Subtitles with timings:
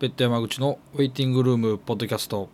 [0.00, 2.48] 別ッ山口のウェイティングルームポッドキャスト。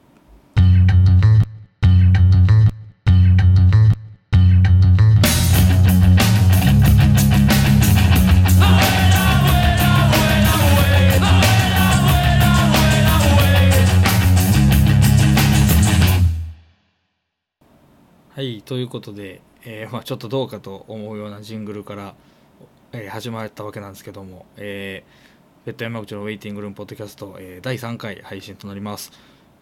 [18.31, 22.15] はいということで、えーまあ、ちょっとどうかと思うようなジングルから、
[22.93, 25.34] えー始まったわけなんですけども、えー、
[25.65, 29.13] ベッド山口のウェイティングルームポッドキャスト、えー第3回配信となります。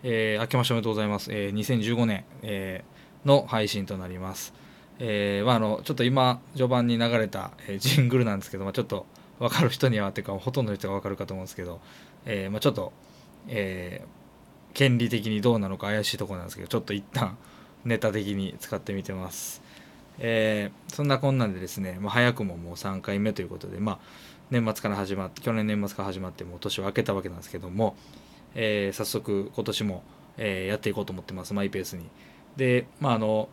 [0.03, 1.33] えー、明けましておめでとうございます。
[1.33, 4.53] えー、2015年、えーの配信となります。
[4.99, 9.07] えーまあ、あのちょっと今序盤に流れた、えージングルなんですけど、まあ、ちょっと
[9.39, 11.81] 分かる人にはっていうかほとんどの人が分かるかと思うんですけど、
[12.25, 12.93] えーまあ、ちょっと、
[13.47, 14.23] えー
[14.75, 17.37] 権利的にどうなのか怪しいところなんですけどちょっと一旦
[17.85, 19.63] ネタ的に使ってみてます。
[20.19, 23.99] えーそんなこんなんでですね、まあ、早くももう3回目ということで、まあ、
[24.53, 27.97] 年末から始まって去年年末から始まってもう年を明けたわけなんですけども、
[28.55, 30.03] えー早速今年も、
[30.37, 32.11] えーやっていこうと思ってますマイペースに。
[32.59, 33.49] でまああの、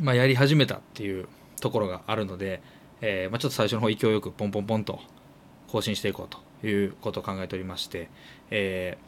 [0.00, 1.28] まあ、やり始めたっていう
[1.60, 2.60] ところがあるので、
[3.00, 4.98] えーまあ、ちょっと最初の方勢いよくポンポンポンと
[5.68, 8.08] 更新していこうということを考えておりまして、
[8.50, 8.98] え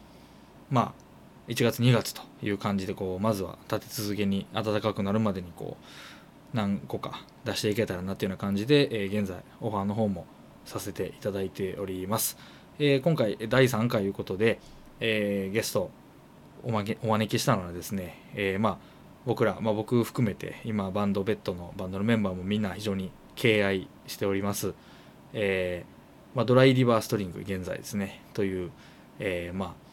[0.70, 10.24] まあ1月2月という感じでこうまずは立て続けに暖かくなるまでにこう何個か出していけたらなというような感じで、え現在オファーの方も
[10.68, 12.36] させていただいております、
[12.78, 14.60] えー今回第3回ということで、
[15.00, 15.90] えーゲスト
[16.62, 18.78] おまげお招きしたのはですね、えーまあ
[19.26, 24.74] 僕ら、まあ、僕含めて今バンドベッドのバンドのメンバーもみんな非常に敬愛しております、
[25.32, 28.70] えーまあ、ドライリバーストリング現在ですねという、
[29.18, 29.88] えーまあ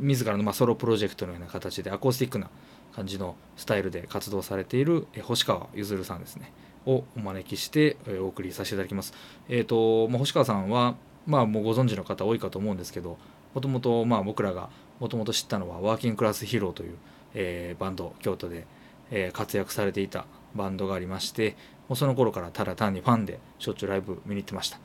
[0.00, 2.50] 自らのまあソロプロジェクトのような形でアコースティックな
[2.94, 6.52] 感じのスタイルで活動されている星川ゆずるさんですね。
[6.86, 9.12] をお招きしてお送りさせていただきます。
[9.48, 10.94] えっ、と、まあ、星川さんは
[11.26, 13.18] まあもうご存知の方多いかと思うんですけど
[13.54, 14.70] もともとまあ僕らが
[15.00, 16.96] もともと知ったのはワーキングクラスヒーローという、
[17.34, 18.66] えーバンド京都で、
[19.10, 21.56] えー活躍されていたバンドがありまして
[21.88, 24.78] もうその頃からただ単にファンでしょっちゅうライブ見に行ってました。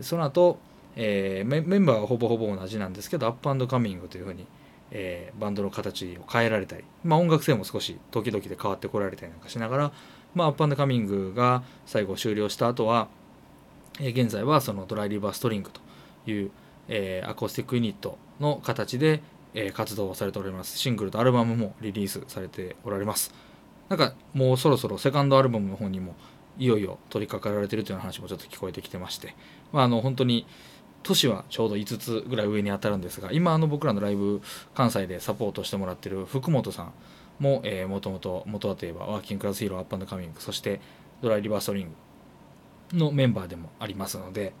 [0.00, 0.58] その後、
[0.96, 4.46] えーメンバーはほぼほぼ同じなんですけどアップカミングというふうに、
[4.90, 9.92] えーバンドの形を変えられたり、まあ、音楽性も少し時々で変わってこられたりなんかしながら、
[10.34, 13.08] まあ、アップカミングが最後終了した後は、
[14.00, 15.80] えー現在はそのドライリバーストリングと
[16.30, 16.50] いう、
[16.88, 19.20] えーアコースティックユニットの形で、
[19.54, 20.78] え活動をされております。
[20.78, 23.32] シングルとアルバムもリリースされておられます。
[23.88, 26.14] なんかもうそろそろセカンドアルバムの方にも
[26.58, 29.34] いよいよ取り掛かられてるというような話もちょっと聞こえてきてまして、
[29.72, 30.46] まあ、あの本当に
[31.02, 34.42] 年はちょうど5つぐらい上に当たるんですが今あの僕らのライブ
[34.74, 36.92] 関西でサポートしてもらってる福本さん
[37.38, 40.80] も、えー、もともと元はといえばワーキングクラスヒーローアップカミングそして
[41.22, 41.94] ドライリバーストリン
[42.92, 44.52] グのメンバーでもありますので、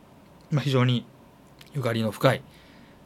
[0.50, 1.04] まあ、非常に
[1.74, 2.42] ゆかりの深い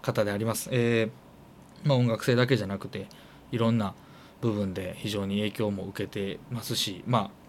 [0.03, 3.07] 方であります、えーまあ、音楽性だけじゃなくて
[3.51, 3.95] いろんな
[4.41, 7.43] 部分で非常に影響も受けてますしまあ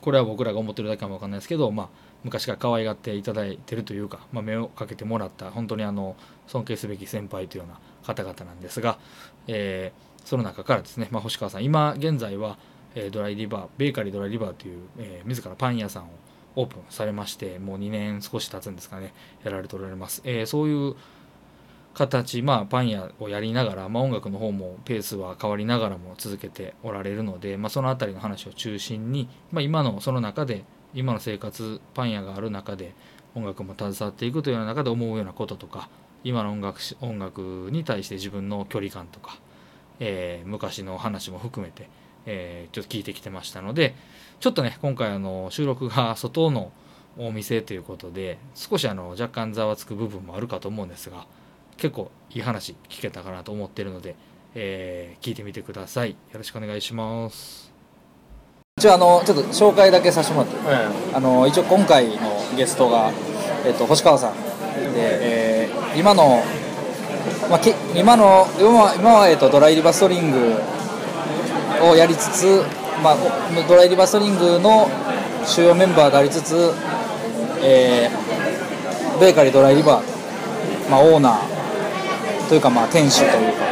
[0.00, 1.88] これは僕らが思ってるだけかもわかんないですけど、まあ、
[2.24, 6.16] 昔から可愛がっていただいてるというか、まあ、目をかけてもらった本当にあの
[6.46, 8.98] 尊敬すべき先輩というような方々なんですが、
[9.48, 12.56] えーその中からですね、まあ、星川さん今現在は、
[12.94, 16.10] えドライリバーベーカリードライリバーという、えー自らパン屋さんを
[16.54, 19.12] オープンされましてもう2年少し経つんですかね
[19.42, 20.94] やられておられます、えーそういう
[21.94, 30.64] 形、まあ、パン屋をやりながら、まあ、音楽の方もペースは変わりながらも続けておられるので、まあ、その辺りの話を中心に、まあ、今のその中で
[30.94, 32.94] 今の生活パン屋がある中で
[33.34, 35.88] 音楽も携わっていくというような中で思うようなこととか
[36.24, 39.38] 今の音楽音楽に対して自分の距離感とか、
[40.00, 41.88] えー昔の話も含めて、
[42.26, 43.94] えーちょっと聞いてきてましたので
[44.40, 46.72] ちょっとね今回あの収録が外の
[47.18, 51.26] お店ということで少しあの若干ざわつく部分もあるかと思うんですが
[51.76, 54.14] 結構いい話聞けたかなと思ってるので、
[54.54, 56.10] えー聞いてみてください。
[56.10, 57.71] よろしくお願いします。
[58.78, 60.56] 一応あのちょっと紹介だけさせてもらって。
[61.14, 62.16] あの一応今回の
[62.56, 63.12] ゲストが、
[63.64, 64.34] えっと星川さん。
[64.34, 64.40] で、
[64.96, 66.42] えー今の、
[67.50, 70.54] まあ、き今の今は今は、えっとドライリバーストリング
[71.82, 72.64] をやりつつ、
[73.04, 74.88] まあ、おドライリバーストリングの
[75.46, 76.72] 主要メンバーでありつつ、
[77.62, 83.64] えーベーカリードライリバー、まあ、オーナーというか、まあ、店主というか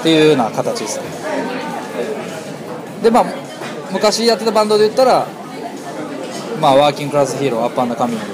[0.00, 1.06] っていうような形ですね。
[3.02, 3.45] でまあ
[3.92, 5.26] 昔やってたバンドで言ったら
[6.60, 8.24] まあワーキングクラスヒーローアップアンダーカミング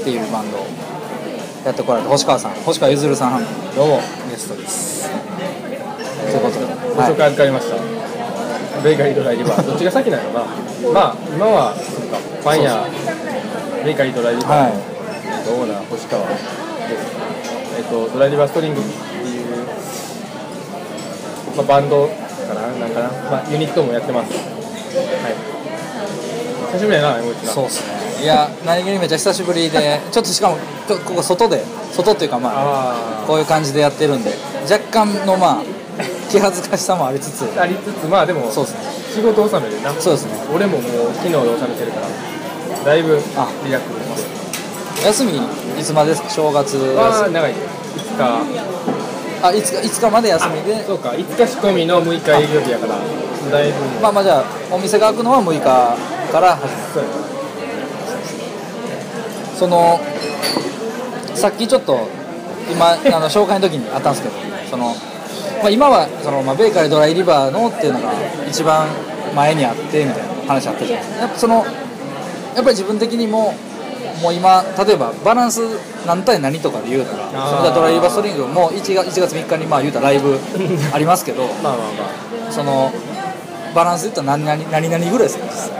[0.00, 0.66] っていうバンドを
[1.64, 3.44] やってこられた星川さん星川ゆずるさん
[3.74, 4.00] どうも。
[4.30, 5.08] ゲストです。
[5.10, 5.16] と
[6.36, 7.76] いうことで、ご紹はい、介預かりました、
[8.82, 10.40] ベーカリーとライリバー どっちが先なのか。
[10.40, 10.46] な
[10.92, 12.84] まあ今はそっかパン屋。
[13.84, 14.72] ベーカリーとライリバー
[15.46, 16.22] のオーナー星川。
[17.78, 18.90] えっと、ドライリバーストリングって
[19.28, 19.44] いう、
[21.56, 22.10] まあ、バンド
[22.48, 24.32] かななんかな、まあ、ユニットもやってます。
[24.32, 24.38] は
[25.30, 25.36] い。
[26.72, 28.24] 久しぶりやな山口さんそうっすね。
[28.24, 30.56] いや何気にめっちゃ久しぶりでちょっとしかも
[30.88, 31.62] こここ外で
[31.92, 34.32] 外っていうかまああこういう感じでやってるんで
[34.68, 35.62] 若干のまあ
[36.28, 37.44] 気恥ずかしさもありつつ。
[37.56, 38.80] あありつつまあでもそうですね。
[39.14, 39.92] 仕事納めでな。
[39.94, 40.32] そうですね。
[40.52, 42.08] 俺ももう昨日で納めてるから
[42.84, 43.48] だいぶあ。
[43.64, 45.06] リラックスして。
[45.06, 45.40] 休みい
[45.82, 46.28] つまでですか？
[46.28, 46.98] 正月休み。
[46.98, 47.52] ああ長い。
[47.52, 47.58] ね
[47.96, 48.97] 5日
[49.42, 50.84] あいつかいつかまで休みで。
[50.84, 52.94] そうか5日仕込みの6日営業日やから。
[53.50, 53.78] だいぶ。
[54.00, 54.44] まあまあじゃあ
[54.74, 55.60] お店が開くのは6日
[56.32, 57.28] から始まる。
[59.58, 59.98] その
[61.34, 62.08] さっきちょっと
[62.70, 64.34] 今あの紹介の時にあったんですけど
[64.70, 64.94] その、
[65.62, 68.12] まあ、今はその、まあ、ベーカリードライリバーのっていうのが
[68.48, 68.86] 一番
[69.34, 71.64] 前にあってみたいな話あったじゃないですかやっぱそのやっ
[72.54, 73.54] ぱり自分的にも
[74.22, 75.60] もう今例えばバランス
[76.06, 80.38] 何対何とかで言うたらそのドライリバーストリングも 1, 月1月3日にまあ言うたらライブ
[80.92, 81.82] ありますけどまあまあま
[82.48, 82.52] あ。
[82.52, 82.90] その
[83.74, 85.44] バランスで言ったら何々何々ぐらいですか？
[85.46, 85.70] 実際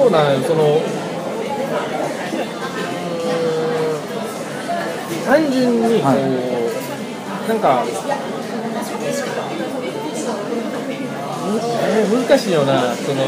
[0.00, 0.80] どうなんその
[5.26, 7.48] 単純にこう、はい。
[7.48, 7.84] なんか
[12.28, 13.24] 難しいよなその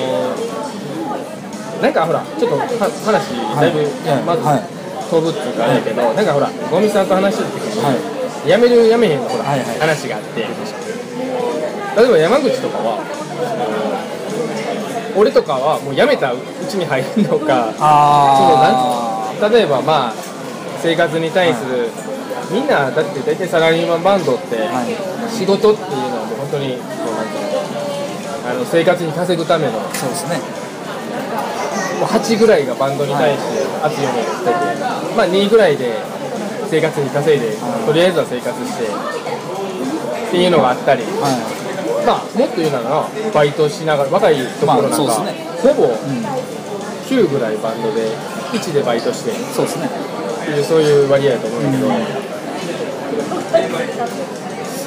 [1.80, 2.66] なんかほらちょっとは
[3.04, 4.22] 話だいぶ、はい。
[4.22, 4.62] まず、はい。
[5.10, 7.90] 飛ぶっていうかあれやけど、なんかほらゴミさんと話してる時に、は
[8.46, 9.78] やめるやめへんのほら、はいはい。
[9.80, 10.46] 話があって。
[11.96, 13.02] 例えば山口とかは
[15.16, 16.38] 俺とかはもうやめたう
[16.68, 20.14] ちに入るのかあそのなん例えばまあ
[20.78, 21.90] 生活に対する、
[22.50, 24.94] みんなだって大体サラリーマンバンドってはい。
[25.28, 26.78] 仕事っていうのはもう本当に
[28.46, 30.38] あの生活に稼ぐためのもそうですね
[32.06, 34.52] う8ぐらいがバンドに対して熱い思いをしてて、
[35.16, 35.98] まあ2ぐらいで
[36.70, 37.56] 生活に稼いで、
[37.86, 42.04] とりあえずは生活してっていうのがあったり、はい。
[42.06, 45.32] まあもっと言うならバイトしながら若いところなんか、まあね。
[45.62, 45.94] ほぼうん。
[47.10, 48.06] 9ぐらいバンドで
[48.52, 49.90] 1でバイトしてそうですね。
[50.62, 51.90] そういう割合だと思うんだけど、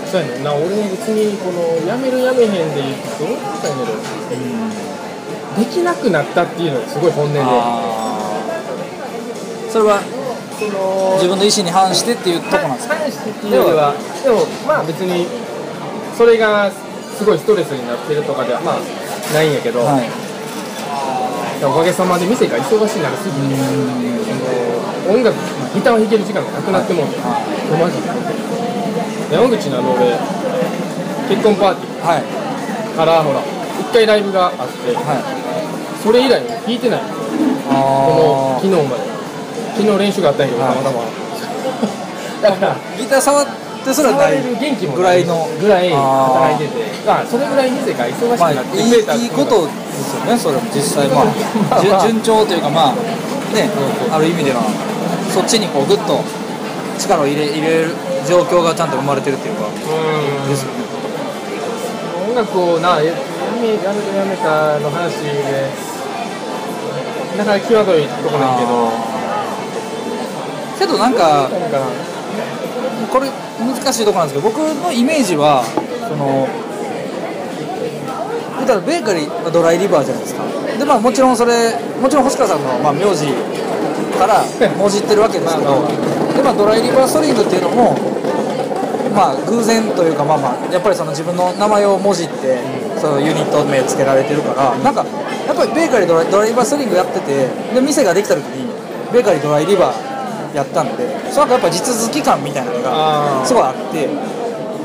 [0.07, 0.53] そうやねんな。
[0.55, 2.81] 俺別にこの辞める辞めへんで
[3.19, 4.92] どうだったんやけど、
[5.57, 7.39] できなくなったっていうのがすごい本音で。
[9.69, 10.01] それは
[10.53, 12.93] その自分の意思に反してっていうとこなんですか？
[12.93, 15.25] 反してっていうよりはでもまあ別に
[16.13, 18.79] それがすごいストレスになってるとかではまあ
[19.33, 20.05] ないんやけど、はい。
[21.65, 23.55] おかげさまで店が忙しいなりすぎて、
[25.09, 25.33] 音楽
[25.73, 27.39] ギターを弾ける時間がなくなってもうて、は
[27.79, 30.13] マジで山口のあの俺
[31.33, 32.21] 結婚パーティはい。
[32.21, 33.41] ーからほら。
[33.41, 33.52] 一
[33.93, 36.03] 回ライブがあってはい。
[36.03, 37.01] それ以来弾いてない。
[37.01, 37.07] こ
[37.69, 39.13] のあ昨日まで。
[39.77, 40.77] 昨日練習があったんやけどはい。
[40.77, 41.05] たまたま。
[42.43, 43.45] だからーギター触っ
[43.85, 46.91] てそれはない元気もぐらいのぐらい働いてて。
[47.07, 49.71] あそれぐらい店が忙しくまあいなってくれたいいいことで
[50.03, 51.07] すよねそれも実際。
[51.07, 51.23] ま
[51.71, 53.69] あ 順調というかまあね
[54.11, 54.61] ある意味では
[55.33, 56.19] そっちにこうグッと
[56.99, 57.95] 力を入れ入れる
[58.27, 59.65] 状況がちゃんと生まれてるっていうか。
[59.65, 60.49] うん。
[60.49, 60.83] ですよね。
[62.29, 63.13] 音楽をなや
[63.63, 65.71] めやめたやめたの話で
[67.37, 69.13] なかなか際どいとこなんやけど。
[70.77, 71.49] けどなんか
[73.11, 76.47] これ難しいところなんですけど僕のイメージはその
[78.57, 80.43] 言ったらベーカリーはドライリバーじゃないですか。
[80.77, 83.27] でまあもちろんそれもちろん星川さんの、まあ、名字
[84.17, 84.43] から
[84.75, 85.87] もじってるわけですけど
[86.35, 87.95] でまあドライリバーストリングっていうのも
[89.13, 92.59] まあ偶然というかまあまあやっぱりその自分の名前をもじって
[93.03, 98.63] そのユニット名つけられてるからなんかやっぱりベーカリードライドライバーストリングやっててで店ができた時に
[99.11, 104.07] ベーカリードライリバーやったんでそのなんかやっぱ地続き感みたいなのがすごいあって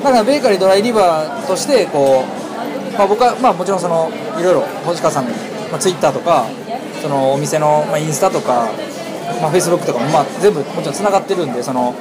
[0.03, 5.31] だからベーカリードライリバーとしてこう、まあ、僕はまあもちろんそのいろいろ星川さんの、
[5.71, 6.47] まあ、ツイッターとか
[7.01, 8.67] そのお店の、まあ、インスタとか、
[9.41, 11.95] まあ、フェイスブックとかも、まあ、全部もちろんつながってるんでその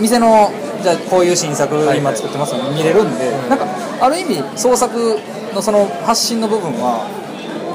[0.00, 0.50] 店の
[0.82, 3.66] じゃこういう新作今作ってますの見れるんで、なんか
[4.00, 5.18] ある意味創作
[5.54, 7.06] のその発信の部分は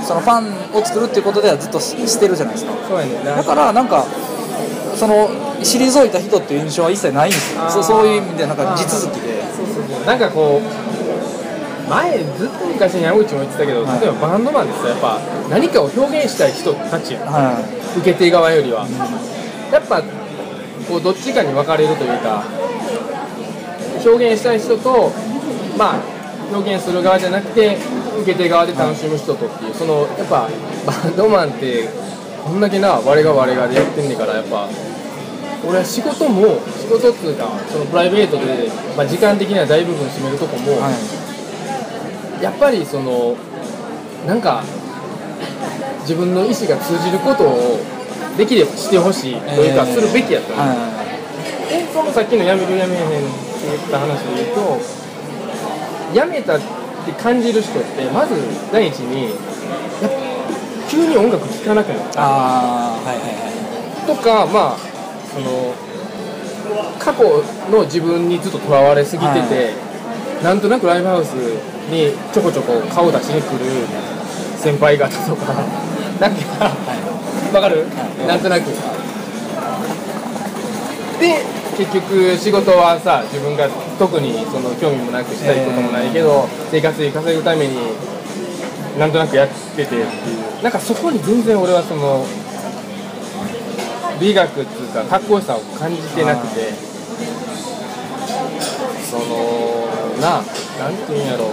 [0.06, 2.74] そのファンを作るっていうことではずっとししてるじゃないですか。
[2.88, 4.06] そうやねだからなんか
[4.96, 5.30] その
[5.60, 7.70] 退いた人っていう印象は一切ないんですよ。
[7.70, 9.42] そうそういう意味でなんか地続きで。
[9.52, 10.06] そうそうそう。
[10.06, 14.02] なんかこう前ずっと昔に山口も言ってたけど、はい。
[14.02, 17.24] 例えばバンドマンってさやっぱ何かを表現したい人たちやん。
[17.26, 17.60] は
[17.98, 18.86] 受け手側よりは、
[19.72, 20.02] やっぱ
[20.88, 22.44] こうどっちかに分かれるというか
[24.06, 25.12] 表現したい人と
[25.78, 26.15] まあ
[26.52, 27.78] 表現する側じゃなくて
[28.22, 30.50] 受け手側で楽しむ人とっていうそのやっぱ
[30.86, 31.90] バンドマンって
[32.44, 34.70] こんだけな我が我がでやってんねんからやっぱ
[35.68, 42.44] 俺は仕事も仕事っていうかそのプライベートで、まあ、時間的には大部分占めるとこも、はい。
[42.44, 43.36] やっぱりその
[44.28, 44.64] なんか
[46.02, 47.80] 自分の意思が通じることを
[48.38, 49.96] できればしてほしいというか、えー。
[49.96, 51.70] するべきやと思う、はい。
[51.70, 54.95] でそのさっきのやめるやめへんって言った話で言うと
[56.16, 58.36] やめたって感じる人ってまず
[58.72, 59.36] 第一に
[60.90, 63.52] 急に音楽聴かなくなったああはいはいは
[64.04, 64.08] い。
[64.08, 64.78] とかまあ
[65.34, 65.76] その
[66.98, 69.74] 過去の自分にずっととらわれすぎてて、
[70.42, 71.34] なんとなくライブハウス
[71.92, 73.86] にちょこちょこ顔出しに来る
[74.58, 75.54] 先輩方とか
[76.20, 76.76] なんか
[77.54, 77.86] わかる、
[78.24, 78.28] い。
[78.28, 78.64] なんとなく
[81.20, 81.44] で
[81.78, 83.68] 結局仕事はさ自分が
[84.00, 87.78] 特にその興味もなくしたいこともないけど、生活費稼ぐために
[89.00, 90.06] なんとなくやっててっていう。
[90.64, 92.26] なんかそこに全然俺はその
[94.20, 96.74] 美学っていうかかっこよさを感じてなくて。
[99.06, 99.86] その
[100.20, 100.42] な
[100.80, 101.50] なんていうんやろう。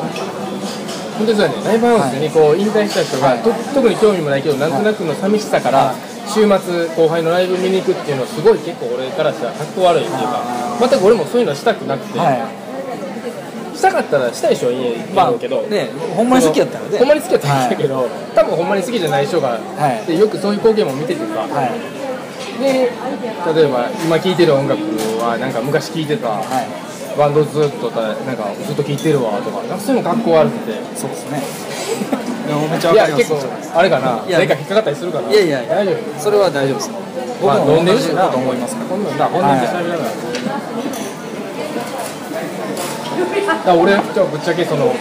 [1.19, 1.65] 本当にそうやね。
[1.65, 3.39] ライブハウスにこう引退した人が、はい。
[3.43, 10.43] と特に興味もないけどなんとなくの寂しさから、はい週末後輩のライブ見に行くっていうのはすごい結構俺からしたらかっこ悪いっていうか
[10.81, 12.63] 全く俺もそういうのしたくなくて、は
[13.75, 16.99] したかったらしたい人はいいいまあけど、ねほんまに好きやったらね。
[16.99, 20.07] ほんまに好きやったらいいんだけど、多分ほんまに好きじゃない人が、はい。
[20.07, 22.03] でよくそういう光景も見ててさ、はい。
[22.63, 22.93] で
[23.55, 24.79] 例えば今聴いてる音楽
[25.19, 26.93] はなんか昔聴いてたはい。
[27.19, 31.43] バンドずっとたなんかずっと聴いてるわとかなんかそういうのかっこ悪くてそうですね
[32.69, 33.41] めっちゃいや結構
[33.75, 36.21] あれかな誰か引っかかったりするかないいやいや大丈夫？
[36.21, 36.91] それは大丈夫です
[37.41, 38.83] 僕まあも同じこと思いますか？
[38.83, 40.13] らこんなんな本人で喋らない、
[43.67, 44.97] だ俺じゃあぶっちゃけその、はい。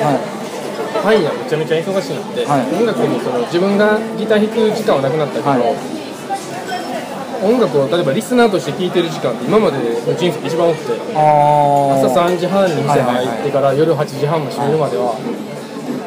[1.02, 2.68] パン屋めちゃめちゃ忙しいのって、はい。
[2.76, 5.62] 音楽にその自分がギター弾く時間はなくなったけど、はい。
[7.42, 15.18] 音楽を例えばリスナーとして聴いてる時間って今までの人生で一番多くてあ朝3時半に店入ってから夜8時半も閉めるまでは、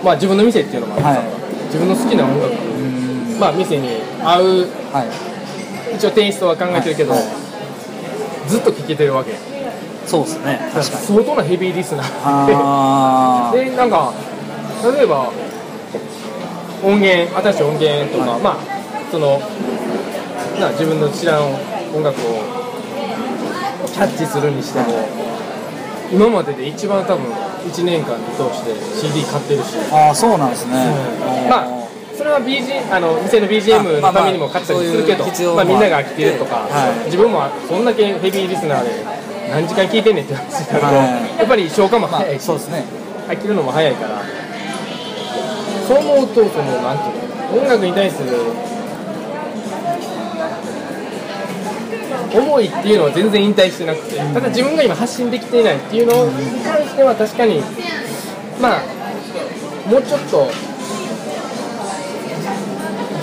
[0.04, 3.38] まあ自分の店っていうのもあっ自分の好きな音楽、うん。
[3.40, 3.88] まあ店に
[4.22, 4.44] 合う
[4.92, 5.96] はい。
[5.96, 7.20] 一応テイストは考えてるけど、はい。
[7.20, 9.32] はずっと聴けてるわけ。
[10.06, 10.60] そうですね。
[10.72, 11.06] 確かに。
[11.06, 12.06] 相当なヘビーリスナー。
[12.22, 13.56] あー。
[13.70, 14.12] でなんか
[14.84, 15.30] 例えば
[16.82, 18.40] 音源新しい音源とか、はい。
[18.40, 18.56] まあ
[19.10, 19.40] その
[20.60, 21.48] な自分の知らん
[21.94, 22.64] 音楽を
[23.92, 24.86] キャッチするにしても、
[26.12, 30.72] 今までで一番多分1年間通して CD 買ってるし、ああそうなんですね、
[31.48, 31.84] まあ
[32.16, 37.04] それは BG あの店の BGM のためにも買ったりするけど、あまあまあまあ、みんなが飽きてるとか、はい。
[37.06, 39.04] 自分もそんだけヘビーリスナーで
[39.50, 40.92] 何時間聞いてんねんって話になると、は
[41.36, 41.38] い。
[41.38, 42.84] やっぱり消化もまあ早いし、そうですね。
[43.26, 44.22] 飽きるのも早いから
[45.88, 48.30] そう思うとそのなんていうの音楽に対する
[52.34, 57.60] 思いっていうのは全然引退してなくてただ自分が今発信できていないっていうのに関しては確かに
[58.60, 58.82] まあ
[59.88, 60.48] もうちょっと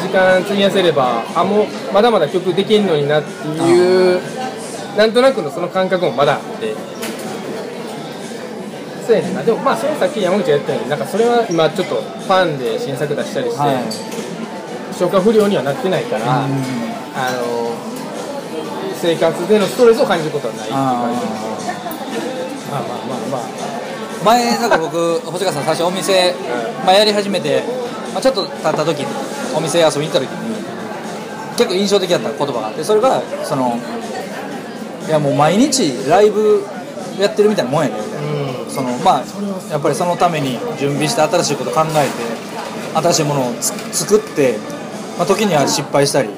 [0.01, 4.20] 時間費やせればあもうまだまだ曲できんのになっていう
[4.98, 6.75] なんとなくのその感覚もまだあって。
[9.08, 9.41] そうやねんな。
[9.41, 13.75] でもまあそれさっき山口が言ったようになんかそれは今ちょっとファンで新作出したりして、はい。
[14.94, 16.53] 消化不良にはなってないから、あの
[19.01, 21.72] 生活でのストレスを感じることはないって感じ。
[22.72, 23.72] まあまあまあまあ
[24.24, 26.36] 前なんか僕星川さん最初お店、
[26.86, 27.63] まあ、やり始めて、
[28.13, 29.08] まあ、ちょっと経った時に
[29.58, 30.62] お店遊びに行った時に
[31.58, 33.79] 結構印象的だった言葉があってそれがその
[35.08, 36.63] いやもう毎日ライブ
[37.20, 37.96] やってるみたいなもんやね。
[37.98, 38.70] みたいなうん。
[38.70, 39.24] そのまあ
[39.72, 43.74] やっぱりそのために準備して新しいこと考えて新しいものをつ
[44.05, 44.58] 作って、
[45.17, 46.29] まあ、時には失敗したり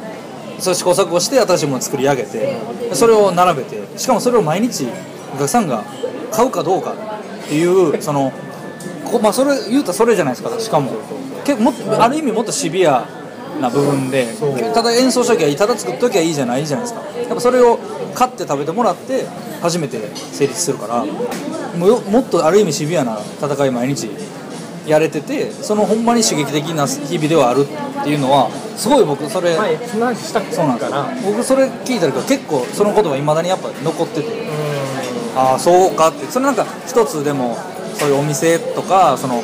[0.63, 2.57] そう試行錯誤して新しいものを作り上げて
[2.93, 4.87] それを並べてしかもそれを毎日
[5.33, 5.83] お客さんが
[6.31, 8.31] 買うかどうかっていうその
[9.03, 10.57] こまあそれ言うたらそれじゃないですか。
[10.59, 10.91] しかも
[11.43, 13.05] 結構もある意味もっとシビア
[13.59, 14.27] な部分で
[14.73, 17.01] ただ演奏しときゃいいただ作っときゃいいじゃないじゃないですか。
[17.19, 17.77] やっぱそれを
[18.15, 19.25] 買って食べてもらって
[19.61, 21.05] 初めて成立するから
[21.77, 24.09] ももっとある意味シビアな戦い毎日
[24.85, 30.51] やれててそのほんまに刺激的な日々ではあるっていうのはすごい僕それ、前そんな話したっけ？
[30.51, 30.91] そうなんですよ。
[30.91, 34.27] かな僕それ聞いた時は結構その言葉いまだにやっぱ残ってて。
[34.27, 34.43] う
[35.35, 36.25] ああそうかって。
[36.27, 37.57] それなんか一つでも
[37.95, 39.41] そういうお店とかその、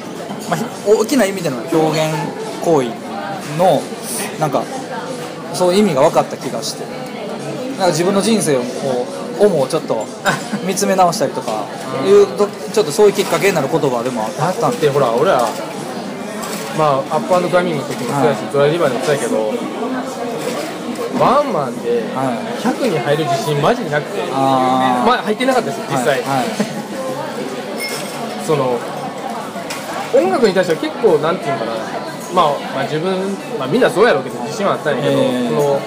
[0.49, 2.13] まあ、ひ大きな意味での表現
[2.63, 2.89] 行為
[3.57, 3.81] の
[4.39, 4.63] なんか
[5.53, 6.83] そういう意味が分かった気がして。
[7.79, 10.05] なんか自分の人生をこうをもちょっと
[10.65, 11.65] 見つめ直したりとか
[12.05, 14.51] いうとちょっとそういうきっかけになる言葉でもあった。
[14.51, 15.39] んでだってほら俺ら
[16.77, 19.53] まあアップアンドクライミングの時もそうやし、ドライリバーでもそうやけど
[21.19, 22.37] ワンマンではい。
[22.63, 26.47] 100に入る自信マジでなくてまあ入ってなかったですよ実際、はいはい。
[28.45, 28.79] その
[30.15, 31.73] 音楽に対しては結構なんていうのかな
[32.33, 35.49] まあ、まあ自分、まあ、みんなそうやろうけど自信はあったんやけど、えー。
[35.49, 35.81] その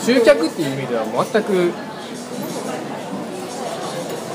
[0.00, 1.72] 集客っていう意味では全く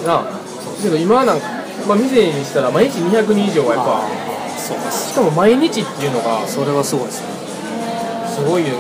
[0.06, 0.20] な。
[0.20, 0.40] あ
[0.82, 1.48] けど今はなんか、
[1.88, 4.08] まあ、店にしたら毎日200人以上はやっぱ
[4.58, 7.28] そうですしかも毎日っていうのがそれはすごいですね。
[8.28, 8.76] すごいよ。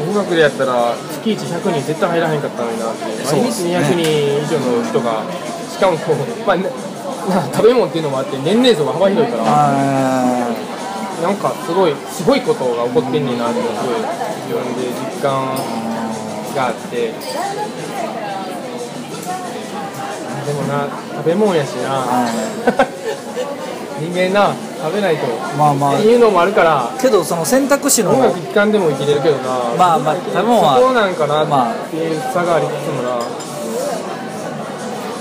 [0.00, 4.00] 音楽でやったら月100人絶対入らへんかったのになって毎日そうですね200人
[4.40, 5.22] 以上の人が
[5.68, 6.56] しかもこう、まあ
[7.52, 10.70] 食べ物っていうのもあって年齢層が幅広いからは
[11.20, 14.00] なんかすごいすごいことが起こってんねんなってすごい
[14.48, 15.52] 自分で実感
[16.56, 17.12] があって
[20.50, 22.02] でもな食べ物やしいな。
[22.02, 22.26] は
[24.00, 25.26] 人間な食べないと。
[25.26, 25.98] いまあまあ。
[25.98, 29.74] っていうのもあるからけどその選択肢の音楽一貫でも生きれるけどな。
[29.78, 33.22] まあまあ食べ物はそこなんかなまあっていう差がありつつもな。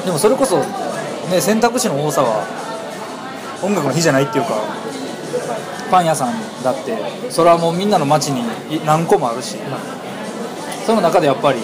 [0.05, 0.57] でもそれこそ、
[1.29, 2.47] ね、選択肢の多さは
[3.61, 4.57] 音楽の日じゃないっていうか
[5.91, 6.33] パン屋さん
[6.63, 6.97] だって
[7.29, 8.41] それはもうみんなの街に
[8.73, 9.57] い何個もあるし
[10.85, 11.59] その中でやっぱり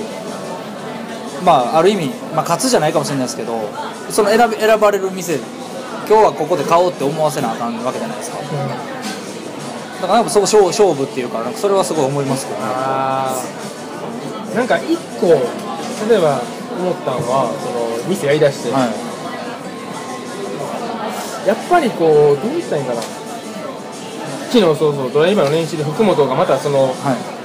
[1.46, 3.70] まあある意味、まあ、勝つじゃないかもしれないですけど
[4.10, 5.36] その選び選ばれる店
[6.08, 8.38] 今日はここで買おうって思わせなあかんわけじゃないですか。
[10.02, 12.66] だからそう勝勝負っていうかなんかそれはすごい思いますけどね。
[14.56, 16.42] なんか一個例えば
[16.78, 17.72] 思ったのはそ
[18.04, 18.90] の店やりだして、はい。
[21.48, 23.02] やっぱりこうどう言ったらいいんかな。
[23.02, 27.36] 昨日そうそうドライバーの練習で福本がまたそのはい。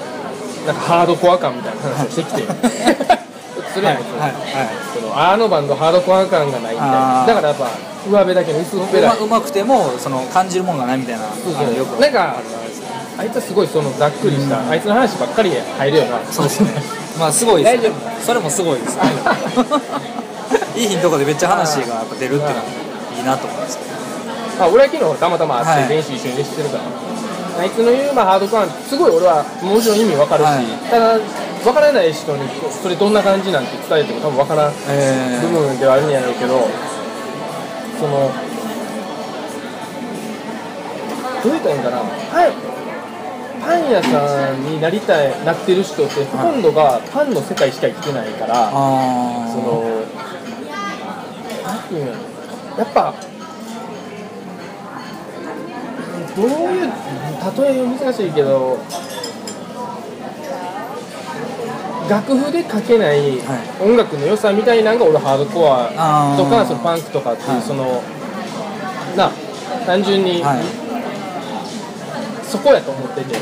[0.66, 2.42] なんかハードコア感みたいな話をしてきて
[3.74, 4.68] それやんかはいはい。
[4.94, 7.26] そのあのバンドハードコア感がないみたいあー。
[7.26, 7.70] なだからやっぱ
[8.08, 9.16] 上辺だけの薄っぺらい。
[9.16, 11.28] うまうまくてもその感じるものがないみたいな。
[11.30, 11.64] そうそう。
[11.64, 12.00] あのよく。
[12.00, 16.18] なんかあるあれですねあいつはすごいそのざっくりした、あいつの話ばっかり入るよな。
[16.32, 16.70] そうですね。
[17.18, 18.20] まあすごいです大丈夫？
[18.24, 18.96] それもすごいです。
[18.96, 19.02] ね
[20.76, 22.62] いい日のとこでめっちゃ話がやっぱ出るっていうのは
[23.18, 23.20] い。
[23.20, 23.90] いなと思うんですけど。
[24.60, 26.84] まあ、俺は昨日たまたま会っはいて練習一緒にしてるから、
[27.60, 30.64] あいつの言う、まあ、ハードコアすごい俺はもちろん意味わかるし、はい。
[30.90, 31.16] ただ
[31.62, 32.48] 分からない人に
[32.82, 36.68] それどんな感じなんて伝えても多分分からんえ部分ではあるんやろうけど
[37.98, 38.30] その
[41.42, 41.98] どう言ったらいいんかな？
[42.30, 42.52] パン
[43.60, 49.84] パン屋さんになりたいなってる人ってほとんどがパンの世界しか生きてないから、ああその
[51.64, 52.20] なんていうんやろ？
[52.78, 53.14] やっぱ
[56.36, 58.78] どういう例え難しいけど
[62.10, 67.62] 楽譜で書けないは音楽の良さみたいなのが俺ハードコアとかそのパンクとかっていう、はい。
[67.62, 68.02] その
[69.16, 69.30] な
[69.86, 70.62] 単純に、はい。
[72.44, 73.38] そこやと思ってて。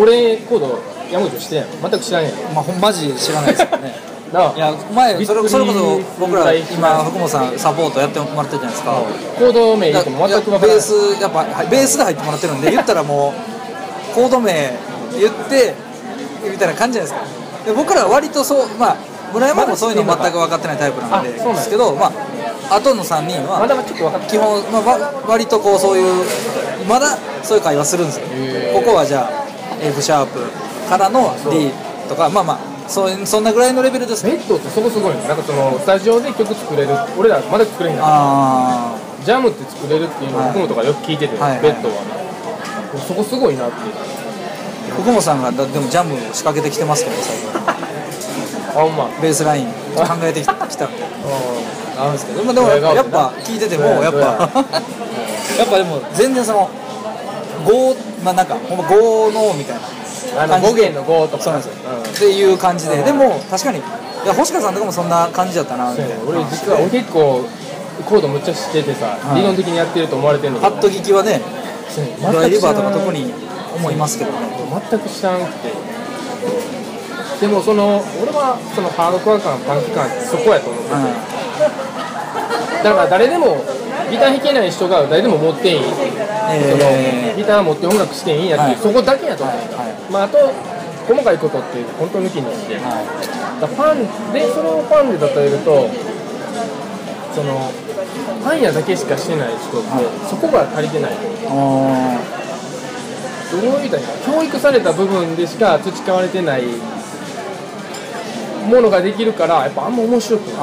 [0.00, 0.78] 俺コード
[1.12, 1.88] 山口してんやろ？
[1.90, 3.94] 全く知らんやろまあほんマジ知らないですよね。
[4.34, 8.96] いや前それそれこそ僕ら今福本さんサポートやってもらってるじゃないですか。
[9.38, 13.32] コード名言っても全く分からないベースやっぱはいベースで入ってもらってるんで言ったらも
[14.10, 14.72] うコード名
[15.20, 15.74] 言って
[16.50, 17.64] みたいな感じじゃないですか。
[17.66, 18.96] で僕らは割とそうまあ
[19.32, 22.12] 村山もそういうの全く分かってないタイプなんでですけどま
[22.70, 26.24] あ後の3人まはだちょっと分かって基本、まあ、わ割とこうそういう
[26.88, 28.26] まだそういう会話するんですよ。
[28.74, 29.30] ここはじゃあ
[29.80, 30.40] F シャープ
[30.88, 31.70] からの D
[32.08, 34.24] とかまあまあそういうそんなぐらいのレベルです。
[34.24, 35.26] ねベッドってそこすごいね。
[35.26, 42.24] なんかそのスタジオで曲作れる俺らまだ作れへんからあジャムって作れるっていうのをはい僕もとかよく聞いてて、はいベッドは。
[43.08, 44.23] そこすごいなってあ
[44.94, 48.80] 福本さんがだでもジャムを仕掛けてきてますけど最近。
[48.80, 49.08] あま。
[49.20, 50.58] ベースライン考えてきた ん。
[50.58, 50.68] でう
[51.98, 52.44] あるんですけど。
[52.44, 54.48] まあでもやっぱ聞いててもやっぱや。
[55.64, 56.68] っぱでも全然その
[57.66, 59.76] 5まあなんかほんま5のみたい
[60.36, 61.44] なあの5弦の5とか。
[61.44, 62.96] そうなんですよ、っていう感じで。
[62.96, 63.82] でも確かにい
[64.26, 66.14] や星川さんとかもそんな感じだったなみたいな。
[66.26, 67.44] 俺実は俺結構
[68.08, 69.38] コードむっちゃ知っててさ、い。
[69.38, 71.40] 理論的にやってると思われてるのパッと聞きはね
[71.94, 73.32] 全ドライリバーとか特にに
[73.74, 74.32] 思いますけど。
[74.32, 74.38] ね
[74.90, 75.72] 全く知らんくて。
[77.40, 80.94] でもその俺はそのハードコア感パンク感ってそこやと思ってて、
[82.84, 83.58] だから誰でも
[84.10, 85.98] ギター弾けない人が誰でも持っていい、その
[86.94, 88.82] えギター持って音楽していいんやっていう、はい。
[88.82, 89.66] そこだけやと思う、はい。
[89.66, 90.12] はい。
[90.12, 90.38] まあ、あと
[91.06, 93.02] 細かいことって本当抜きにして、ーは
[93.60, 95.90] だからパンでそれをパンで例えると
[97.34, 97.72] その
[98.44, 100.06] パン屋だけしかしてない人って、はい。
[100.30, 101.12] そこが足りてない
[103.52, 106.62] どういうた教育された部分でしか培われてない
[108.66, 110.58] ものができるからやっぱあんま面白くないって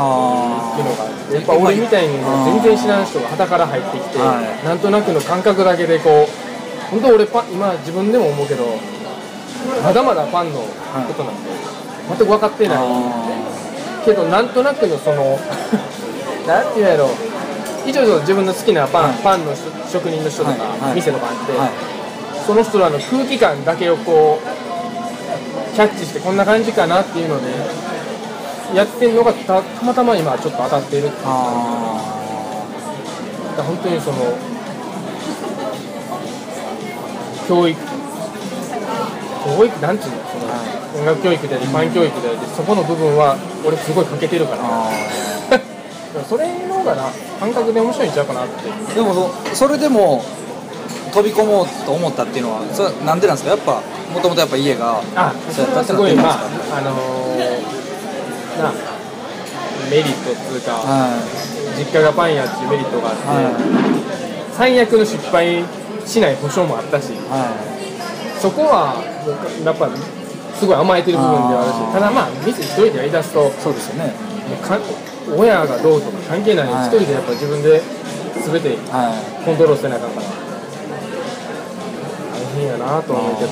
[0.81, 4.65] いうのがやっぱ俺みたいにもう全然知らん人が旗から入ってきて、はい。
[4.65, 6.27] なんとなくの感覚だけでこう
[6.89, 8.65] 本当俺パン今自分でも思うけど
[9.83, 11.41] まだまだファンのことなんて
[12.09, 15.37] 全く分かってない、あけどなんとなくのその
[16.47, 17.09] なんていうんやろ
[17.85, 19.23] 一応自分の好きなパン、はい。
[19.23, 21.53] パンの人職人の人とか、店とかあって、
[22.45, 27.51] その人らの空気感だけをこうキャッチしてこんな感じかなっていうので
[28.75, 32.21] やってるのがたたまたま今ちょっと当たっているだかあ
[33.57, 34.17] ら本当にその
[37.47, 37.79] 教育
[39.43, 44.61] 教育なんていうのその、音楽教育でありパン教育でありそこの部分は俺すごい欠けてるから。
[44.63, 44.91] あ
[46.27, 48.69] それの方がな感覚で面白いんちゃうかなって。
[48.69, 50.23] ーでもそそれでも
[51.13, 53.51] 飛び込もうと思ったっていうのはそれはなんでなんですか？
[53.51, 53.81] やっぱ
[54.13, 58.71] もともとやっぱ家があそうやったってすごいまああのーな
[59.89, 61.19] メリットっていうか、は
[61.77, 63.51] 実家がパン屋っていうメリットがあって、は
[64.55, 65.63] 最悪の失敗
[66.05, 67.17] しない保証もあったしい。
[67.27, 67.51] は
[68.39, 68.95] そこは
[69.63, 69.89] やっぱ
[70.55, 74.13] すごい甘えてる部分ではあるしただまあ店一人でやりだすとそうですよね。
[75.35, 76.67] 親がどうとか関係ない。
[76.67, 76.87] はい。
[76.87, 77.81] 一人でやっぱ自分で
[78.47, 79.11] 全ては
[79.45, 80.27] コントロールしてなあかんから
[82.61, 83.51] 大変やなとは思うけど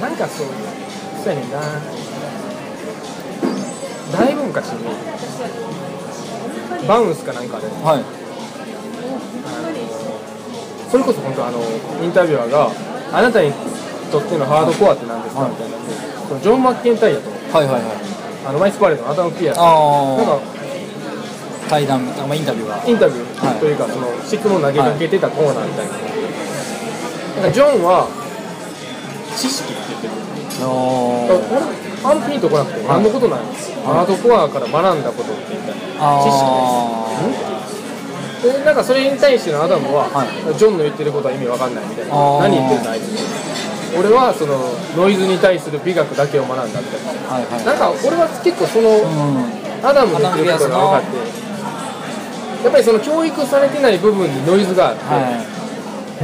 [0.00, 0.08] な。
[0.08, 0.46] なんかそう
[1.22, 1.60] そうやねんな。
[4.18, 4.88] だいぶ昔に
[6.88, 7.66] バウンスかなんかで。
[7.66, 7.70] い。
[7.84, 8.04] はい
[10.88, 11.60] それこそ本当あの
[12.02, 12.70] インタビュアーが
[13.12, 13.52] あなたに
[14.10, 15.42] とってのハードコアって何ですか？
[15.42, 15.50] はい。
[15.50, 15.76] みたいな。
[16.26, 17.92] そのジョン・マッケンタイヤとはいはいはい。
[18.48, 20.40] あのマイスパレードのアダム・ピアスなんあ
[21.68, 22.68] 対談みたいなまあインタビュー。
[22.68, 25.92] がインタビューというか、その質問投げかけてたコーナーみたいな、
[27.38, 28.10] なんかジョンは
[29.36, 30.12] 知識って言ってる。
[30.66, 31.38] お俺
[32.02, 33.52] パンピンとこなくて何のことないの
[33.86, 35.70] ハードコアから学んだことって言った。
[35.70, 36.34] らあ知ー
[38.42, 40.28] 識でなんかそれに対してのアダムは、はい。
[40.58, 42.14] ジョンの言ってることは意味わかんないみたいな。
[42.42, 43.06] 何言ってるんだあいつ。
[43.98, 44.58] 俺はその
[44.98, 47.64] ノイズに対する美学だけを学んだみたいはいはい。
[47.64, 49.86] ななんか俺は結構その、うん。
[49.86, 51.18] アダムの言ってることが分かって。
[52.66, 55.57] やっぱりその教育されてない部分にノイズがあって、はい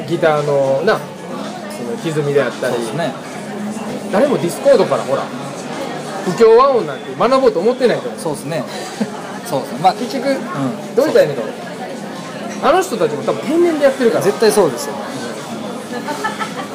[0.03, 3.13] ギターのなその歪みであったり、ね。
[4.13, 5.23] 誰も discord からほら
[6.25, 8.63] 不協和音なんて学ぼうと思ってないと思うそうですね。
[9.47, 9.79] そうですね。
[9.83, 10.37] まあ結局うん。
[10.95, 11.53] どう言ったらいいんだろう？
[12.63, 14.25] あの人たちも多分天然でやってるから。
[14.25, 14.95] 絶対そうですよ。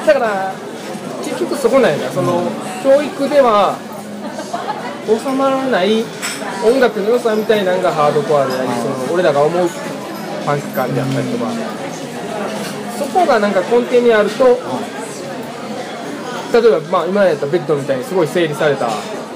[0.06, 0.52] だから
[1.24, 2.10] 結局そこなんやな。
[2.12, 2.42] その
[2.82, 3.76] 教育では
[5.06, 6.04] 収まらない
[6.64, 9.68] 音楽の良さみたいなのがハードコアでありその俺らが思う
[10.46, 11.50] パンク感であったりとか
[13.00, 14.44] そこがなんか根底にあると
[16.52, 18.90] 例えばまあ今やったらベッドみたいにすごい整理された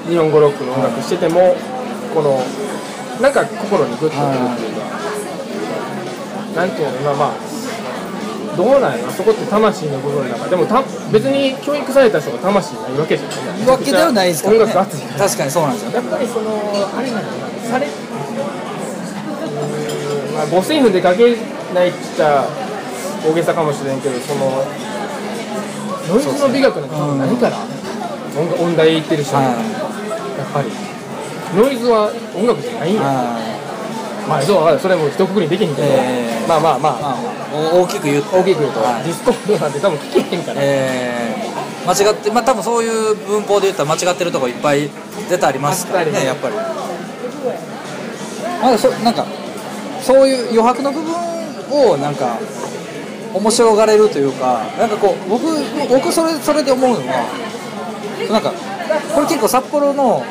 [0.07, 1.55] 日本語ロックの音楽してても
[2.13, 2.39] この
[3.19, 4.21] なんか心にグッとくる
[4.53, 4.85] っていうか
[6.61, 7.55] なんていうの今まあ
[8.55, 14.63] どうなんやろそこって魂の部分なんかでもた別に教育された人が魂ないわけじゃないわけではないですからね。
[14.63, 15.19] 音楽熱いから。
[15.25, 15.91] 確かにそうなんですよ。
[15.91, 16.51] やっぱりその
[16.95, 17.87] あれなんだなされ
[20.35, 21.35] まあ五線譜で書け
[21.73, 22.47] ないっちゃ
[23.29, 24.63] 大げさかもしれんけどその
[26.07, 27.57] ノイズの美学なんか何から
[28.37, 29.57] 音楽音大行ってる人はやはっ
[30.53, 30.69] ぱり。
[31.55, 33.01] ノイズは音楽じゃないんや。
[34.27, 37.15] まあそうそれも一括りにできへんけど、えーまあまあまあ、
[37.73, 38.37] 大きく言うと。
[38.37, 39.03] 大きく言うと、はい。
[39.03, 44.89] discord なんて多分聞けへんから、えー間違ってまあ多分そういう文法で言ったら間違ってるとこいっぱい
[45.29, 46.55] 絶対ありますからねやっぱり。
[46.55, 46.63] ま
[48.71, 49.23] だそなんか
[50.01, 51.13] そういう余白の部分
[51.91, 52.39] をなんか
[53.35, 55.45] 面白がれるというかなんかこう僕
[55.89, 57.27] 僕それそれで思うのは
[58.31, 58.53] なんか
[59.13, 60.23] これ結構札幌の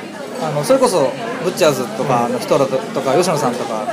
[0.42, 1.10] あのそれこそ
[1.44, 3.86] ブッチャーズとかの人らととか吉野さんとか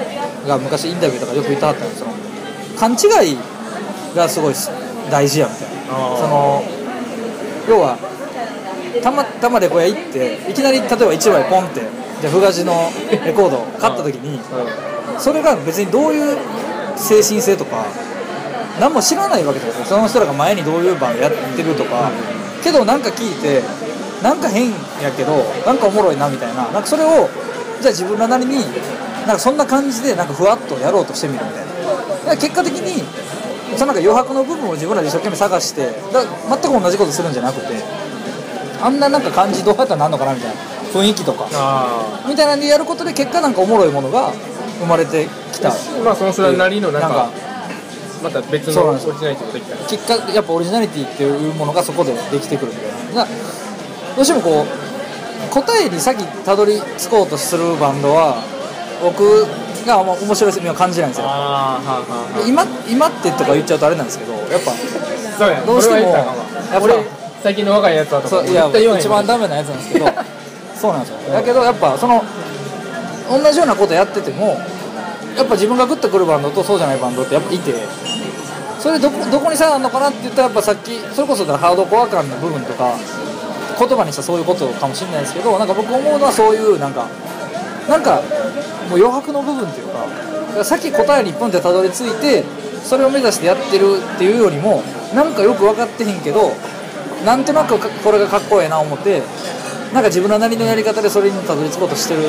[0.47, 2.07] が昔インタビューとかよく言ってはったんですよ。
[2.77, 3.37] 勘違い
[4.15, 4.53] がすごい
[5.11, 6.17] 大事やみたいな。
[6.17, 6.63] その
[7.69, 7.97] 要は
[9.03, 11.81] たまたまレコ屋行っていきなり例えば1枚ポンって
[12.21, 12.73] じゃあフガジの
[13.11, 14.39] レコードを買った時に
[15.19, 16.37] それが別にどういう
[16.95, 17.85] 精神性とか
[18.79, 22.09] 何も知らないわけですよその人らが前にどういうバンドやってるとか。
[22.63, 23.61] けどなんか聞いて
[24.21, 24.69] なんか変
[25.01, 26.63] やけどなんかおもろいなみたいな。
[26.71, 27.29] なんかそれを
[27.81, 28.57] じゃあ自分らなりに
[29.25, 31.65] なんかそんな感じでなんかふわっとやろうとしてみるみたい
[32.27, 32.37] な。
[32.37, 33.03] 結果的に
[33.75, 37.67] そのなんか余白の部分を自分らで一生懸命探してだ全く同じことするんじゃなくて
[38.81, 40.61] あんななんか感じどうやったらなんのかなみたいな。
[40.91, 41.47] 雰囲気とか。
[41.53, 44.33] あみたいなんでやることで結果なんかおもろいものが
[44.79, 45.69] 生まれてきた。
[45.69, 47.29] あまあその人なりのなんか
[48.21, 49.19] また別のオリそうなんです。
[49.19, 53.27] ジナリティもできたら結果やっぱオリジナリティっていうものがそこでできてくるみたいな。
[54.15, 58.43] どうしてもこう答えに先たどり着こうとするバンドは
[59.01, 59.45] 僕
[59.85, 61.27] があんま面白いみを感じないんですよ。
[61.27, 66.25] はあ今今ってとか言っちゃうとあれなんですけどやっぱそうやどうしてもやっ
[66.71, 66.95] ぱ俺
[67.41, 70.05] 最近の若いやつはとかそういや一番ダメなやつなんですけど
[70.75, 71.33] そうなんですよ。
[71.33, 72.23] だけどやっぱその
[73.29, 74.59] 同じようなことやってても
[75.37, 77.73] やっぱ自分がグッとくるバンドとそうじゃないバンドってやっぱいて
[78.81, 82.97] それどこどこに差があるのかなって言ったらやっぱさっきそれこそハードコア感の部分とか
[83.77, 87.07] 言葉にしたそういうことかもしれないですけどなんか僕思うのはそういうなんか
[87.87, 88.21] なんか
[88.89, 89.87] もう余白の部分っていう
[90.57, 92.43] かさっき答えに一本でたどり着いて
[92.81, 94.81] それを目指してやってるっていうよりも
[95.13, 96.51] なんかよく分かってへんけど
[97.23, 99.21] なんとなくかこれがかっこええな思って
[99.93, 102.21] なんか自分のなりのやり方でそれにたどり着こうとしてる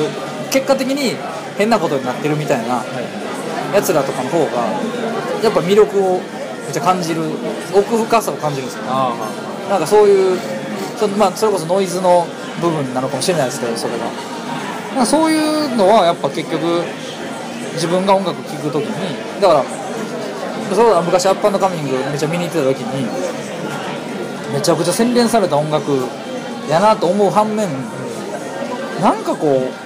[0.51, 1.17] 結果的に
[1.57, 2.83] 変なことになってるみたいな
[3.73, 4.69] やつらとかの方が
[5.41, 6.21] やっぱ魅力を
[6.63, 7.21] めっちゃ感じる
[7.73, 8.89] 奥深さを感じるんですよね。
[8.91, 9.13] あ
[9.69, 10.39] なんかそういう
[10.97, 12.27] そ,、まあ、それこそノイズの
[12.61, 14.05] 部分なのかもしれないですけどそれが
[14.89, 16.83] なんかそういうのはやっぱ結局
[17.73, 19.63] 自分が音楽聴く時にだから
[20.75, 23.05] そうだ昔アッパーカミングめっちゃ見に行ってた時に
[24.53, 25.91] めちゃくちゃ洗練された音楽
[26.69, 27.67] やなと思う反面
[29.01, 29.82] なんかこう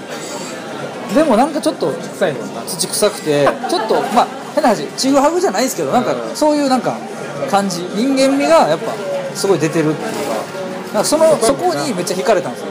[1.13, 6.35] でもなんかちょっとあ臭いの土臭くてちょっとまあ変な話ちぐはぐじゃないですけどなんかうん。
[6.35, 6.97] そういうなんか
[7.49, 7.81] 感じ。
[7.95, 8.91] 人間味がやっぱ
[9.35, 10.35] すごい出てるっていうか。
[10.93, 12.67] なんかそのそこにめっちゃ惹かれたんですよ。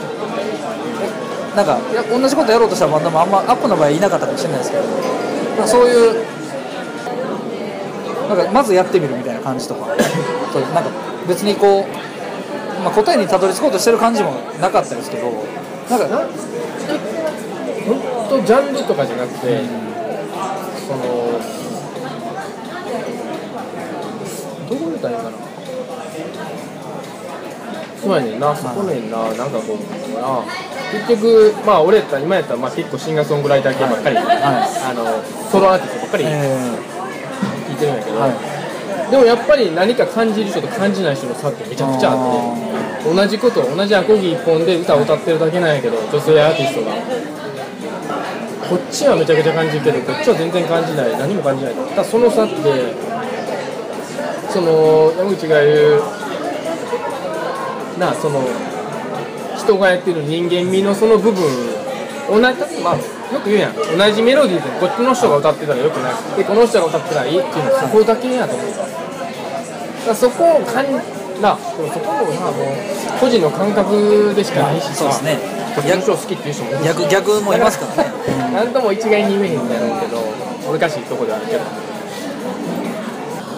[1.55, 1.79] なんか
[2.11, 4.83] 同じことやろうとしたバンドもあんまアップの場合いなかったかもしれないですけど。
[4.83, 6.25] なんかそういう
[8.29, 9.87] なんかまずやってみるみたいな感じとか。
[10.53, 10.91] そうなんか
[11.29, 15.33] 別にこう、まあ、答えにたどり着こうとしてる感じもなかったですけど。
[15.89, 16.27] なんか
[18.29, 19.61] 本当ジャンルとかじゃなくて、
[20.87, 21.03] その
[24.69, 25.37] どう言ったらいいかな？
[28.03, 29.79] そうやねんなそこねんな、なんかこう
[30.21, 30.45] な
[30.93, 34.27] 結局まあ俺やったら今やったらまあ結構シンガーソングライター系ばっかり、はい。
[34.27, 35.05] あの
[35.51, 36.29] ソロアーティストばっかりえ
[37.71, 39.11] 聞いてるんやけど、ーはい。
[39.11, 46.97] でもやっぱり何か感じる人と感じない人の差ってめちゃくちゃあって同じこと同じアコギ一本で歌を歌ってるだけなんやけど女性アーティストが
[48.69, 51.19] こっちはめちゃくちゃ感じるけどこっちは全然感じない。
[51.19, 51.75] 何も感じない。
[51.75, 52.55] ただその差って
[54.51, 56.03] その山口が言う
[57.99, 58.43] なその
[59.57, 61.43] 人がやってる人間味のその部分
[62.29, 62.43] 同じ
[62.83, 63.75] まあよく言うやん。
[63.75, 66.15] 同じメロディーでこっちの人が歌ってたらよくない。
[66.37, 68.67] でこの人が歌ってたらいいっていうのはそこだけやと思う。
[70.07, 70.93] だそこを感じ
[71.43, 74.95] なそこもなもう個人の感覚でしかないしさ。
[74.95, 75.56] そうですね。
[75.77, 78.11] こっちの人好きっていう人も逆逆もいますからね。
[78.55, 78.73] なん。
[78.73, 80.17] とも一概に言えへんやろうけど
[80.73, 81.59] 難しいとこではあるけど。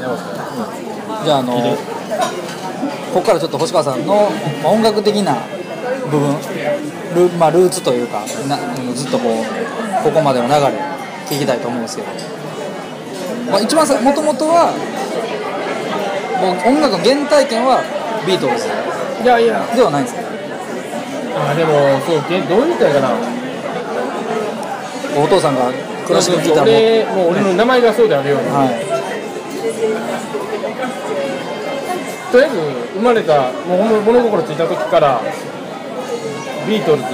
[0.03, 0.25] 山本さ
[1.23, 1.25] ん。
[1.25, 1.53] じゃああの
[3.15, 4.31] ここからちょっと星川さんの、
[4.63, 5.37] まあ、音楽的な
[6.11, 6.37] 部分。
[7.15, 8.59] ル,、まあ、ルーツというかな
[8.95, 10.59] ずっとこうここまでの流れ
[11.27, 12.09] 聞きたいと思うんですけど、
[13.51, 14.73] まあ、一番さもともとは
[16.43, 17.83] もう音楽の原体験は
[18.27, 18.67] ビートルズ
[19.25, 19.65] いやいや。
[19.75, 20.23] ではないんですか？
[21.37, 23.15] あでもそうげどう言ったらいいかな
[25.23, 25.73] お父さんが
[26.07, 28.69] クラシックギター俺もう俺の名前がそうであるように、もはい。
[32.33, 32.57] とりあえず
[32.95, 35.21] 生まれたもうほんま物心ついた時から
[36.67, 37.09] ビートルズの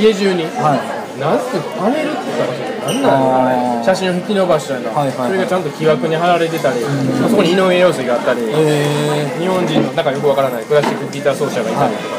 [0.00, 1.44] 家中にはいなんて
[1.78, 2.52] パネルって言ったら
[2.86, 5.28] 何なん写真を引き伸ばしたような、はいはいはい。
[5.28, 12.16] それがちゃんと木枠に貼られてたり、あそこに井上陽水があったり、え日本人のなんかよくわからないクラシックギター奏者がいたりとか、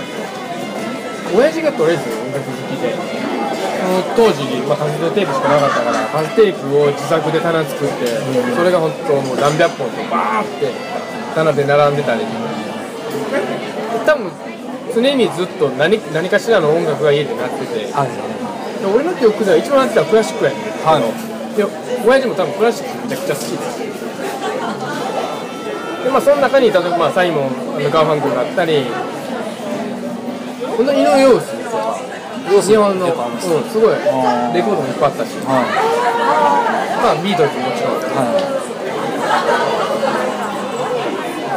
[1.36, 2.95] 親父がとりあえず音楽好きで
[4.15, 8.08] 当時、まあ、カセットテープしかなかったからカセットテープを自作で棚作って、
[8.55, 10.71] それが本当もう何百本とバーって
[11.36, 12.21] 棚で並んでたり。
[14.05, 14.31] 多分
[14.93, 18.10] 常にずっと何何かしらの音楽が家で鳴ってて、ー、はい。
[18.10, 18.15] で
[18.83, 20.59] 俺の記憶では一番鳴ってたのはクラシックやねん。
[20.83, 21.03] はい。
[21.55, 21.63] で
[22.05, 23.57] 親父も多分クラシックめちゃくちゃ好きで。
[26.03, 28.85] でまあその中に例えばまあサイモンあのガーファンクルがあったり
[30.77, 31.97] この井上陽水とか
[32.45, 33.95] 日本の、うん、すごい
[34.53, 35.38] レコードもいっぱいあったし。
[35.45, 35.95] はい。
[37.05, 37.99] まあビートルズももちろんは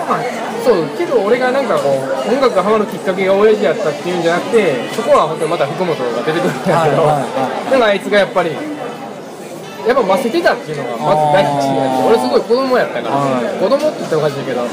[0.09, 0.38] まあ
[0.69, 13.57] そうけど俺がなんかこう音楽がハマるきっかけが親父やったっていうんじゃなくてそこは本当にまた福本が出てくるんだけど、はいはいはなんかあいつがやっぱりやっぱませてたっていうのがまず第一にあって俺すごい子供やったから、はい。
[13.57, 14.69] 子供って言ったらおかしいけど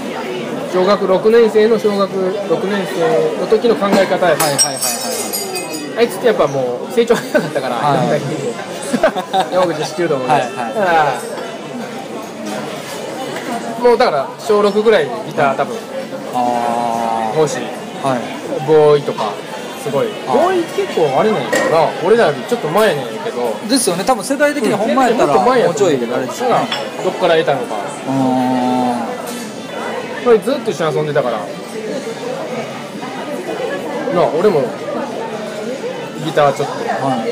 [0.75, 5.97] 小学6年生の小学6年生の時の考え方やった、いはいはいはいはい。
[5.97, 7.95] あいつってやっぱもう成長早かったから、はい。
[7.95, 8.51] いろんな意味で。
[9.55, 10.75] 山口知ってると思うんで、はいはい。
[10.75, 11.34] だから
[13.85, 15.77] もうだから小6ぐらいでギター多分。
[16.33, 18.21] ああはい。
[18.65, 19.31] ボーイとか
[19.83, 20.07] すごい。
[20.27, 21.85] あボーイ結構あれなんやけどな。
[22.03, 23.53] 俺らよりちょっと前なんやけど。
[23.69, 24.03] ですよね。
[24.03, 26.55] 多分世代的にほんまやったらもっと前やもうちょいあれですよね
[27.03, 27.75] どっから得たのか。
[27.75, 28.13] うー。
[29.01, 31.37] んこれずっと一緒に遊んでたから。
[31.37, 31.45] ま
[34.23, 34.61] あ俺も
[36.25, 36.73] ギターちょっと。
[37.05, 37.29] はい。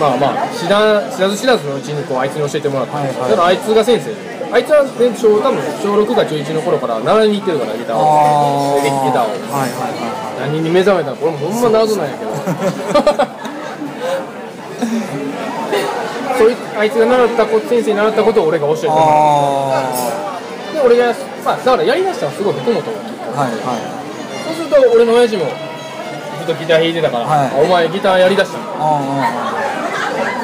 [0.00, 3.14] まあまあ知ら知らず知らずのうちにこうあいつに教えてもらって、はいはい。
[3.14, 4.10] だからあいつが先生。
[4.10, 8.76] であいつは、ね、小多分小6か中1の頃から習いに行ってるからギターを。
[8.78, 9.32] エレキギターを。
[9.48, 10.52] はいはいはい。
[10.52, 12.30] 何に目覚めたのこれもほんま謎なんやけど。
[16.36, 23.54] そういうあいつが習ったこと先生に習ったことを俺が教えてもらあってで俺がまあだからやりだしたのはすごい福本がきっかけ
[24.44, 25.52] そうすると俺の親父もず
[26.44, 27.48] っとギター弾いてたから、はい。
[27.48, 28.64] あお前ギターやりだしたの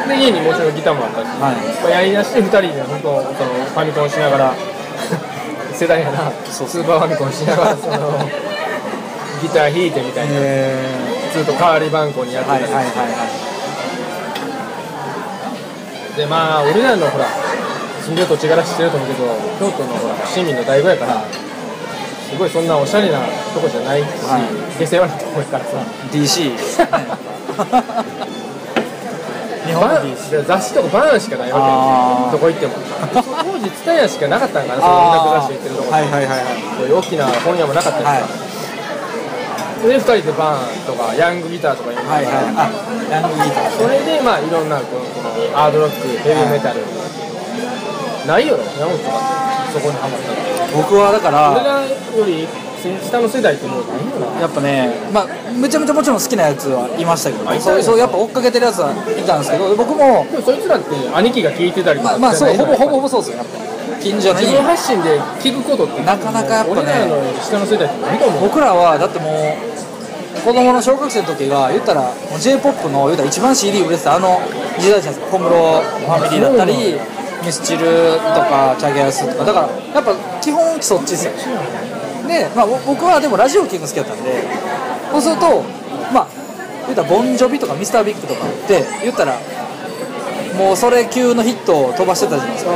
[0.08, 4.54] で家にもちろんギターもあったし、はいまやりだして2人で本当そのファミコンしながら
[5.72, 7.96] 世代やなスーパーファミコンしながらその
[9.42, 10.74] ギター弾いてみたいな、え
[11.32, 13.48] ずっと代わり番号にやっ、てたり、はいはいはいはい
[16.18, 17.26] でまあ俺らのほら
[18.02, 19.26] 住んでる土地柄知ってると思うけど
[19.60, 21.22] 京都のほら市民の大悟やから
[22.28, 23.20] すごいそんなおしゃれな
[23.54, 24.42] とこじゃないし、はい
[24.78, 25.78] 下世話なとこやからさ
[26.10, 26.56] DC 日
[27.56, 27.70] 本
[28.18, 28.27] の
[29.74, 32.74] バン DC 雑誌とかバーンしかないわけどこ行っても。
[33.12, 36.56] 当時蔦屋しかなかったんかなその音楽雑誌行ってるとこはいはいはいはい。
[36.78, 38.22] こういう大きな本屋もなかったりさ、はい。
[39.88, 42.26] で2人でバーンとかヤングギターとかいはい。
[42.26, 42.70] あ
[43.10, 43.70] ヤングギター。
[43.78, 46.82] それでまあいろんなこのこのハードロックヘビーメタル、
[48.26, 50.82] ないよな山本とかってそこにハマったの。
[50.82, 52.46] 僕はだから俺らより
[52.78, 53.82] 下の世代ってもう
[54.40, 57.58] やっぱね、まあ、めちゃめちゃもちろん好きなやつはいましたけど、あい。
[57.58, 64.00] たよそうそうやっぱ追っかけてるやつはいたんですけど、僕も、でもそいつらって兄貴が聞いてたりとかまあ、まあそうほぼほぼほぼそうですよ、やっぱ。
[64.00, 68.40] 近所の発信で聞くことってなかなかやっぱね俺らの下の世代ってないと思う。
[68.42, 74.40] 僕らはだってもう、子供の小学生の時が、言ったら、j p o p の言ったら一番 CD 売れてたあの
[74.78, 77.00] 時代じゃないですか、小室ファミリーだったり、
[77.44, 81.32] ミスチルとか、チャゲアスとか、だからやっぱ基本そっちですよ。
[82.28, 84.44] で、まあ、ぼ僕はでもラジオ聴くの好きだったんで、
[85.10, 85.62] そうすると、
[86.12, 86.28] まあ、
[86.86, 89.40] 言ったらボンジョビとかミスタービッグとかって、言ったら、
[90.56, 92.72] もうそれ級のヒットを飛ばしてたじゃないですか。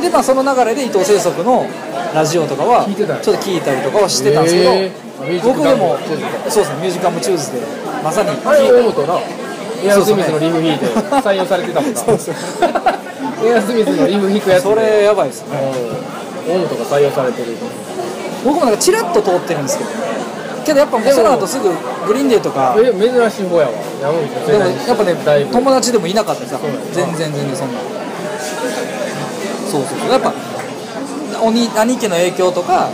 [0.00, 1.66] で、まあ、その流れで伊藤清則の
[2.14, 5.42] ラジオとかは、ちょっと聞いたりとかはしてたんですけど、へー。
[5.42, 5.98] 僕でも
[6.48, 7.58] そうですねミュージカムチューズで
[8.04, 9.18] まさにあれ大本な。
[9.82, 12.00] エアスミスのリフ弾いて採用されてたもんな。
[12.00, 15.58] エアスミスのリフ弾くやつそれやばいですね。
[15.82, 17.56] うん大本が採用されてる
[18.44, 19.90] 僕もなんかチラッと通ってるんですけど
[20.64, 21.70] けどやっぱもうその後すぐ
[22.06, 22.76] グリーンデーとか。
[22.78, 23.72] え珍しい方やわ。
[24.02, 27.80] 山口のでもやっぱね友達でもいなかったですよそう全然全然そんな。
[29.70, 30.10] そうそうそう。
[30.10, 30.32] やっぱ
[31.42, 32.90] おに兄貴の影響とか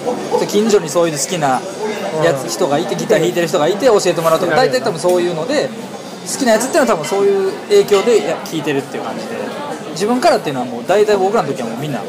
[0.49, 1.61] 近所にそういう好きな
[2.23, 9.35] やつ人がいてギター弾いてる人がいて教えてもらうとか大体多分そういうので好きなやつっていうのは多分そういう影響でや聴いてるっていう感じで。
[9.95, 12.01] 自分からっていうのはもう大体僕らの時はもうみんな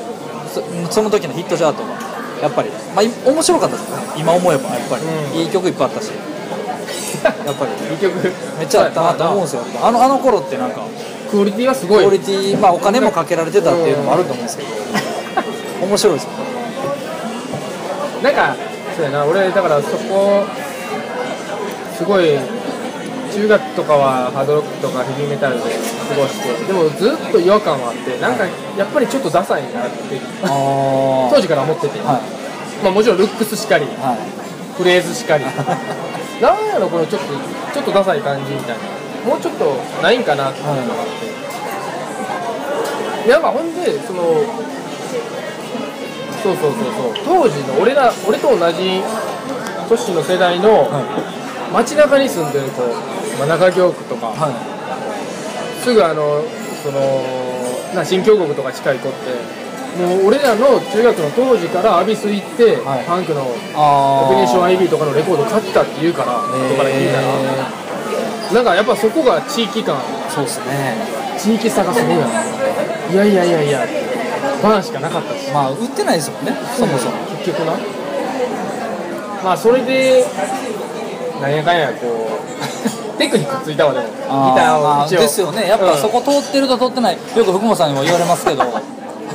[0.52, 2.05] そその時のヒットチャートが
[2.46, 3.90] やっぱり、まあ、い面白かったです。
[3.90, 5.42] ね今思えばやっぱり、うん。
[5.42, 6.12] いい曲いっぱいあったし。
[7.26, 7.72] やっぱり。
[7.98, 9.62] 結局めっちゃあったなと思うんですよ。
[9.82, 10.82] あのあの頃ってなんか
[11.32, 12.02] クオリティはすごい。
[12.02, 14.70] クオリティまあお金もかけられてたっていうのもあると思うんですけど。
[15.82, 16.30] 面白いですよ。
[18.22, 18.56] なんか
[18.96, 19.26] そうやな。
[19.26, 20.44] 俺だからそこ
[21.98, 22.38] すごい
[23.34, 26.66] 中学とかはハードロックとかヘビーメタルで過ごして。
[26.66, 28.46] でもずっと違和感はあってなんか
[28.78, 32.84] やっぱりちょっとダサいなってあ当時から思ってて、はい。
[32.84, 34.18] まあ、もちろんルックスしかりはい。
[34.78, 35.46] フレーズしかり。
[36.42, 37.28] なんやろこのちょっと
[37.74, 39.30] ちょっとダサい感じみたいな。
[39.30, 40.60] もうちょっとないんかなって。
[40.60, 40.64] い。
[40.64, 40.86] うのがあっ
[43.26, 44.22] て、なんかほんでその
[46.44, 47.44] そうそうそうそう。
[47.44, 49.02] 当時の俺ら俺と同じ
[49.90, 50.88] 年の世代の
[51.74, 52.82] 街中に住んでる子、
[53.40, 54.75] まあ、中京区とか、はい
[55.86, 56.42] すぐあの
[56.82, 57.22] その
[57.94, 59.66] な新京極とか近い子って。
[59.96, 63.06] もう俺らの中学の当時からアビス行って、はい。
[63.08, 64.48] パンクのあオペレー。
[64.48, 67.24] ション IB とかのレコード買ったって言うから、後から聞いたら、
[68.52, 70.98] なんかやっぱそこが地域感、そうですね。
[71.40, 72.28] 地域差がすごいな。
[72.28, 73.88] いやいやいやいや、
[74.62, 77.16] バーンしかなかったし、まあ売ってないですもんねそもそも。
[77.40, 77.72] 結局な。
[79.46, 80.26] まあそれで、
[81.40, 85.20] なんやかんやこう、テクニックついたわでも、ギターまあを一応。
[85.22, 85.68] ですよね。
[85.68, 87.16] やっぱそこ通ってると通ってない。
[87.16, 88.68] よく福本さんにも言われますけど や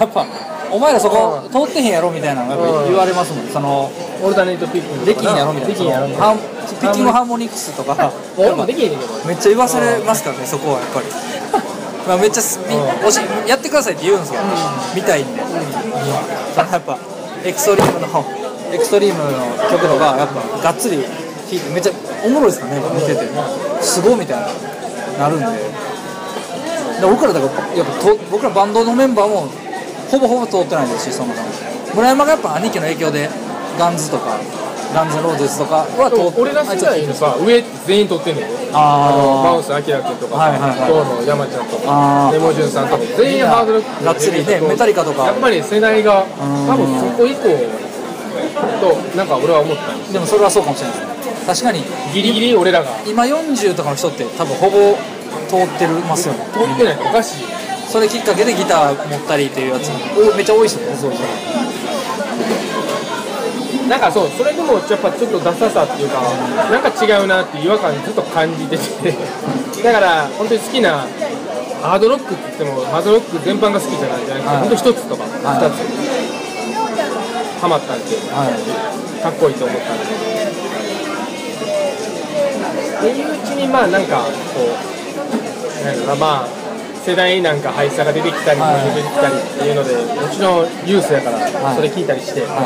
[0.07, 0.27] っぱ
[0.71, 3.49] お前らそこ通ってへんやろみたいなの言われますもん。
[3.49, 3.91] その
[4.23, 5.75] オルタネートピッキングできんやろみたいな。
[5.75, 6.27] できんやろみたいな。
[6.27, 6.39] ハン
[6.81, 8.93] ピッキングハーモニクスとか俺 もできへん。
[9.25, 11.07] めっちゃ言わされますからねそこはやっぱり。
[12.07, 12.83] まあめっちゃすみうん。
[13.13, 14.45] 教えやってくださいって言うんですけど
[14.95, 15.37] 見たいん。
[15.37, 15.43] で
[16.55, 16.99] そのやっぱ
[17.45, 18.25] エクストリームの
[18.73, 19.39] エクストリームの
[19.71, 20.29] 曲とかやっ
[20.63, 21.05] ぱがっつり
[21.51, 21.93] 弾いてめっちゃ
[22.25, 23.27] おもろいですからね見てて。
[23.83, 24.41] すごいみたい
[25.19, 25.47] ななるんで。
[27.01, 29.49] で僕らだからやっぱと僕らバンドのメンバーも
[30.11, 31.35] ほぼほぼ通ってないですしその
[31.95, 33.29] 村山がやっぱ兄貴の影響で
[33.79, 34.39] ガンズとか
[34.93, 38.61] ガンズローゼズとかはでも俺ら世代のさ上全員取ってんねんで。
[38.73, 45.27] あのマウスアキラ君とかはいはいはい今日の山ちゃんとかネモジュンさんとか全員ハードロックがっつりねメタリカとか。
[45.27, 46.27] やっぱり世代がん。
[46.69, 47.49] 多分そこ以降
[48.81, 51.10] となんか俺は思ったんですでもそれはそうかもしれないですね
[51.47, 51.83] 確かに。
[52.13, 52.91] ギリギリ俺らが。
[53.07, 54.97] 今40とかの人って多分ほぼ
[55.49, 56.45] 通ってるますよね。
[56.53, 56.97] 通ってない。
[56.97, 57.45] とおかしい。
[57.89, 59.91] それきっかけでギター持ったりっていうやつ。
[60.17, 60.97] おめっちゃ多いですよね。
[60.97, 61.21] そうそう
[63.91, 66.23] なんかそうそれでもやっぱちょっとダサさっていうか
[66.71, 69.13] なんか違うなっていう違和感ずっと感じてて。
[69.83, 71.09] だから本当に好きな
[71.83, 74.59] ハードロックって言ってもハードロック全般が好きじゃないじゃなくて、はい。
[74.59, 75.59] 本当一つとか二、はい。
[75.59, 75.63] つ
[77.61, 78.05] ハマったんで。
[78.31, 78.51] はい。
[79.23, 80.05] かっこいいと思ったんで
[83.01, 86.49] っていううちにまあなんかこうなんだろうなまあ
[87.03, 88.85] 世代なんか廃車が出てきたりはい。
[88.95, 91.77] 出てきたりっていうのでもちろんユースやからはい。
[91.77, 92.61] それ聞いたりして、は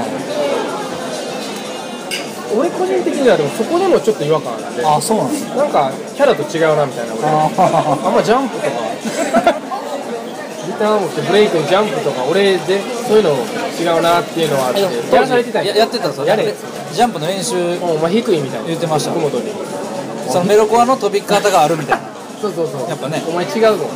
[2.54, 5.56] 俺個人的にはでもそこでもちょっと違和感あっていあそうなんですね。
[5.56, 7.50] なんかキャラと違うなみたいな俺あ
[8.06, 9.54] あんまジャンプとか。
[10.64, 13.30] ギター持ってブレイクのジャンプとか俺でそういうの
[13.78, 15.76] 違うなっていうのはあってやらされてたんや。
[15.76, 16.26] やってたんですよ。
[16.26, 16.54] やれ。
[16.92, 18.66] ジャンプの練習もうお前低いみたいな。
[18.66, 19.10] 言ってました。
[19.10, 19.52] 福本に
[20.30, 22.02] そのメロコアの飛び方があるみたいな。
[22.40, 22.88] そうそうそう。
[22.88, 23.22] やっぱね。
[23.28, 23.86] お前違うぞ。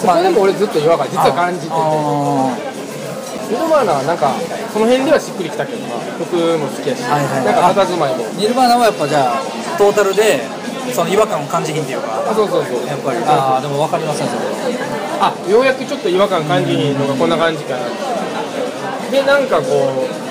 [0.00, 1.72] そこでも俺ずっと違和感実は感じてて。
[1.74, 2.56] あ
[3.50, 4.34] ニルバーナはなんか
[4.72, 7.44] その辺ではしっくりきたけどな曲も好きやし、はいはい。
[7.44, 8.24] なんか佇まいも。
[8.24, 9.42] ーニルバーナはやっぱじゃあ
[9.78, 10.44] トータルで
[10.94, 12.30] その違和感を感じひんっていうか。
[12.30, 12.86] あそうそうそう。
[12.86, 13.18] やっぱり。
[13.26, 14.76] ああでも分かりますねそれ。
[15.20, 17.80] あようやくちょっと違和感感じひんのがこんな感じかな。
[19.10, 20.27] でなんかこう、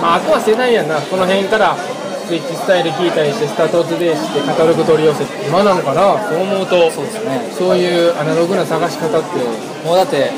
[0.00, 6.20] まあ、あとは世代やなこの辺からスイッチスタイル聞いたりしてスタートでしてカタログ取り寄せて今なのかな？
[6.28, 6.90] そう思うと。
[6.90, 7.48] そうですね。
[7.56, 9.40] そういうアナログな探し方って、
[9.82, 10.28] もうだって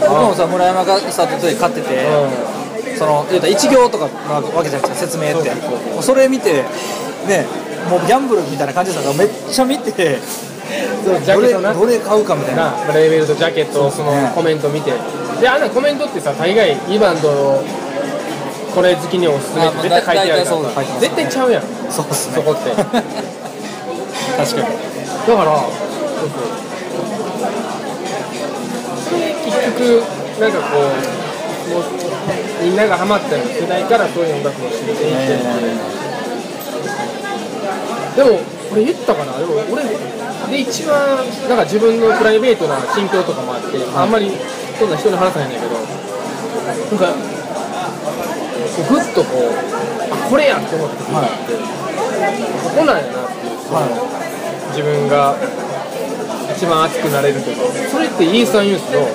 [0.00, 2.08] 僕もさ村山がスタートで買ってて、
[2.96, 5.50] その言うたら一行とかなわけじゃないですか説明って。
[5.52, 5.94] そうそうそう。
[5.94, 6.64] もうそれ見て
[7.28, 7.44] ね
[7.92, 9.92] もうギャンブルみたいな感じだったからめっちゃ見て
[11.04, 11.74] どれケットな。
[11.74, 12.72] どれ買うかみたいな。
[12.72, 14.32] なレーベルとジャケットそのね。
[14.34, 14.92] コメント見て。
[15.40, 17.62] であんなコメントってさ大概2番と
[18.78, 21.62] これ好きにおすすめって絶対書いてあるあまあ大体そうだ書いてますね絶対ちゃうやん。
[21.90, 22.70] そうっすねそこって。
[22.70, 24.70] だから確かに
[25.26, 26.54] そうそう
[29.02, 29.98] それ結局
[30.38, 30.94] なんかこう
[31.74, 31.90] もう
[32.62, 35.34] みんながハマった世代からそういう音楽を知っていって。
[35.34, 35.42] って
[38.22, 38.38] でも
[38.70, 39.38] これ言ったかな？
[39.38, 39.98] でも俺で
[40.60, 41.18] 一番
[41.50, 44.30] なんか自分のプライベートな心境とかもあって、あんまり
[44.78, 47.37] そんな人に話さないんだけどなんか
[49.18, 49.50] とこう
[50.14, 51.54] あこれやって思った時があって、
[52.62, 53.26] ここなんやな。
[53.26, 53.82] っていう、その
[54.70, 55.34] 自分が
[56.54, 57.62] 一番熱くなれるというか。
[57.90, 59.08] それってイーサンユースの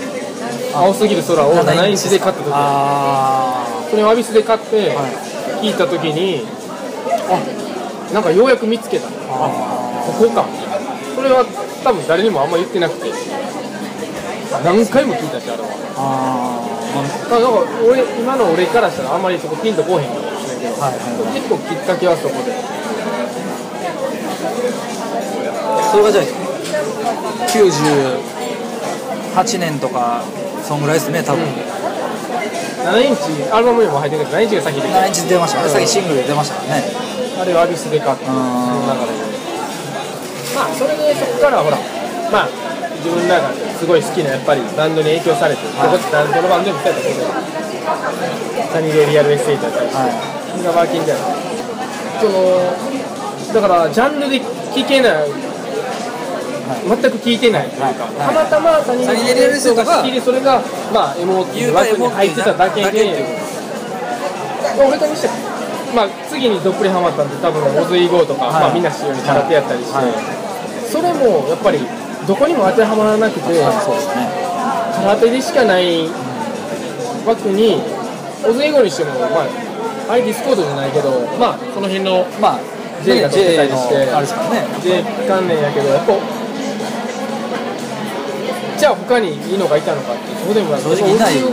[0.78, 2.52] 青すぎる空を7インチで買った時。
[2.52, 5.06] あそれをアビスで買っては
[5.62, 6.46] 聞いた時に、
[7.30, 7.40] あ
[8.14, 9.08] なんかようやく見つけた。
[9.08, 10.46] あここか。
[11.16, 11.46] それは
[11.84, 13.14] 多分誰にもあんま言ってなくて。
[14.64, 17.02] 何回も聞いたしあれはああ
[17.40, 21.00] なんか俺今の俺からしたらあんまりそこピンとこうへんかもしれんけど、はいはい
[21.34, 22.54] 結構きっかけはそこで。
[25.92, 26.26] それがじゃあ
[27.54, 30.24] 98年とか
[30.64, 31.52] そんぐらいですね多分、7
[33.06, 33.22] インチ
[33.52, 35.70] アルバムにも入ってるけど7インチが先で7インチ出ましたね。
[35.70, 36.84] さっきシングルで出ましたからね
[37.38, 38.42] あれをアビスで買ってそんの
[38.90, 39.12] 中で。
[40.56, 41.78] まあそれでそこからほら
[42.32, 42.50] まあ
[42.98, 45.92] 自分らがすごい好きなやっぱりバンドに影響されて、はい。
[45.92, 47.26] ここってバンドのバンドにもそうやったけど
[48.72, 50.12] サニーレイリアルエステイトだったりして、はい
[50.54, 51.20] それがワーキングだよ
[52.22, 52.34] その
[53.54, 54.46] だからジャンルで聴
[54.88, 55.30] けない。
[56.64, 57.96] 全く聴いてないというか、はい。
[58.16, 60.62] たまたまサニーレイリアルエステイトが好きでそれが
[60.94, 63.26] まあエモっていう枠に入ってただけで
[64.80, 65.28] 俺して
[65.94, 68.54] まあ次にどっぷりハマったんで多分オズイゴーとか、はい。
[68.54, 70.14] まあみんな知るように空手やったりして、はい。
[70.88, 71.80] それもやっぱり
[72.28, 74.28] どこにも当てはまらなくてそうですね
[75.04, 76.08] 空手でしかない
[77.26, 77.82] 枠に
[78.48, 79.48] オズイゴーにしてもまあ
[80.14, 82.60] あれディスコードじゃないけどまあその辺のまあ
[83.04, 84.64] J が撮ってたりしてあれですからね。
[84.82, 86.14] J 関連やけどやっぱ
[88.78, 91.46] じゃあ他にいいのがいたのかってそこでも正直いないです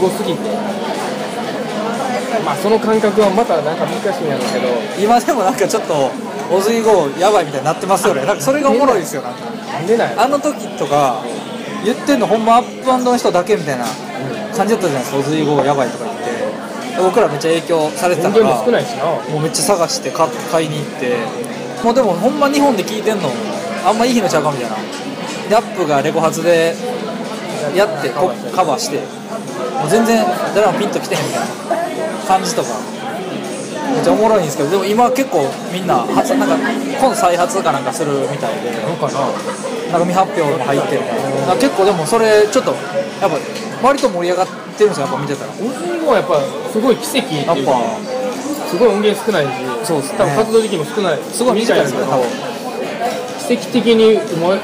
[0.00, 0.40] ごすぎて。
[2.44, 4.68] まあその感覚はまたなんか難しいんやろうけど。
[5.00, 6.10] 今でもなんかちょっと
[6.50, 8.24] オズイゴーやばいみたいになってますよね。
[8.24, 9.22] なんかそれがおもろいですよ。
[9.22, 10.14] なんかなんでない。
[10.16, 11.22] あの時とか
[11.84, 13.84] 言ってんのほんまアップバンドの人だけみたいな
[14.56, 15.18] 感じだったじゃないですか。
[15.18, 16.24] オズイゴーやばいとか言って。
[17.02, 21.16] 僕らめっちゃ影響されてた音から源もうめっちゃ探して買買いに行って。
[21.82, 23.30] もうでもほんま日本で聞いてんの
[23.84, 24.76] あんまいい日のちゃうかみたいな。
[25.50, 26.74] ラップがレコ発で
[27.74, 29.02] やってこカバーして。
[29.74, 30.24] もう全然
[30.54, 31.46] 誰もピンときてへんみたいな
[32.26, 32.68] 感じとか
[33.92, 39.20] めっちゃおもろいんですけどでも今結構みんな初なんか今度再発かなんかするみたいでなんかな。
[39.92, 42.74] なんか未発表も入ってるから結構でもそれちょっと
[43.20, 43.38] やっぱ
[43.86, 45.52] 割と盛り上がってるんですよやっぱ見てたら。
[45.52, 45.62] オズ
[46.02, 46.40] もやっぱ
[46.72, 47.78] すごい奇跡やっぱ。
[48.66, 49.50] すごい音源少ないし。
[49.86, 50.18] そうですね。
[50.18, 51.18] 多分活動時期も少ない。
[51.30, 52.26] すごい短いですけど多分。
[53.46, 54.58] 奇跡的にうまい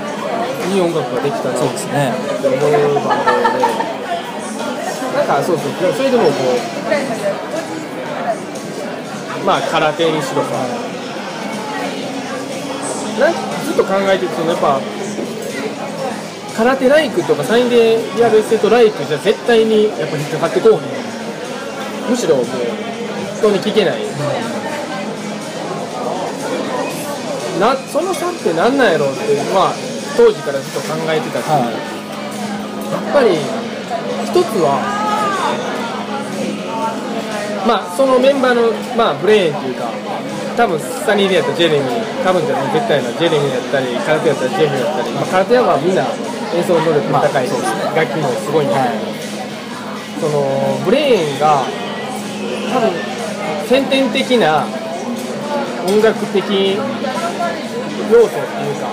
[0.75, 2.13] いい音楽ができたなそうですね。
[2.43, 2.51] 思う
[3.07, 3.63] バンドで。
[5.15, 5.93] なんかそうそう。
[5.93, 7.50] それでもこう
[9.45, 10.51] まあ空手にしろか
[13.19, 14.81] なんかずっと考えていくとやっぱ
[16.57, 20.81] 空手ライクとかサインでやるセットライクじゃ絶対にやっぱ引っかかってこうへん。
[22.11, 24.03] むしろもう人に聞けない、
[27.61, 29.21] なその差って何なんやろうって
[29.55, 29.75] まあ
[30.17, 31.73] 当時からずっと考えてたし、はい。
[32.91, 33.39] やっぱり
[34.27, 34.83] 一つは
[37.67, 39.91] まあそのメンバーの、まあ、ブレーンっていうか
[40.57, 46.05] 多分サニーでやったらジェレミー多分じゃない絶対なジェレミーだったり空手やったらジェフだったり、まあ、空手はまあみんな
[46.57, 47.53] 演奏能力も高いし、
[47.95, 51.63] 楽器もすごいんだけど、そのブレーンが
[52.75, 52.91] 多分
[53.69, 54.67] 先天的な
[55.87, 56.43] 音楽的
[58.11, 58.91] 要素っていうか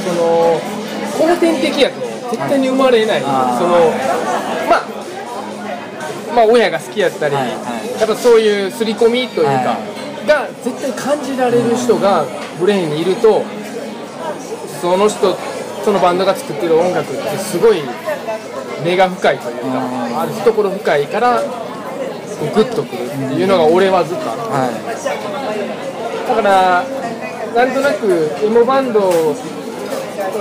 [0.00, 0.58] その
[1.28, 2.00] 後天的やと
[2.30, 3.92] 絶対に生まれない、その
[6.34, 8.00] まあまあ親が好きやったり、はいはい。
[8.00, 9.78] やっぱそういう刷り込みというか、は
[10.26, 12.24] が絶対感じられる人が
[12.58, 13.44] ブレインにいると
[14.80, 15.36] その人
[15.84, 17.82] そのバンドが作ってる音楽ってすごい
[18.82, 24.42] 根が深いというか、ある懐深いからグッとくるっていうのが俺はずっとあって。
[24.42, 25.64] は
[26.26, 26.84] だから、
[27.54, 29.34] なんとなくエモバンドの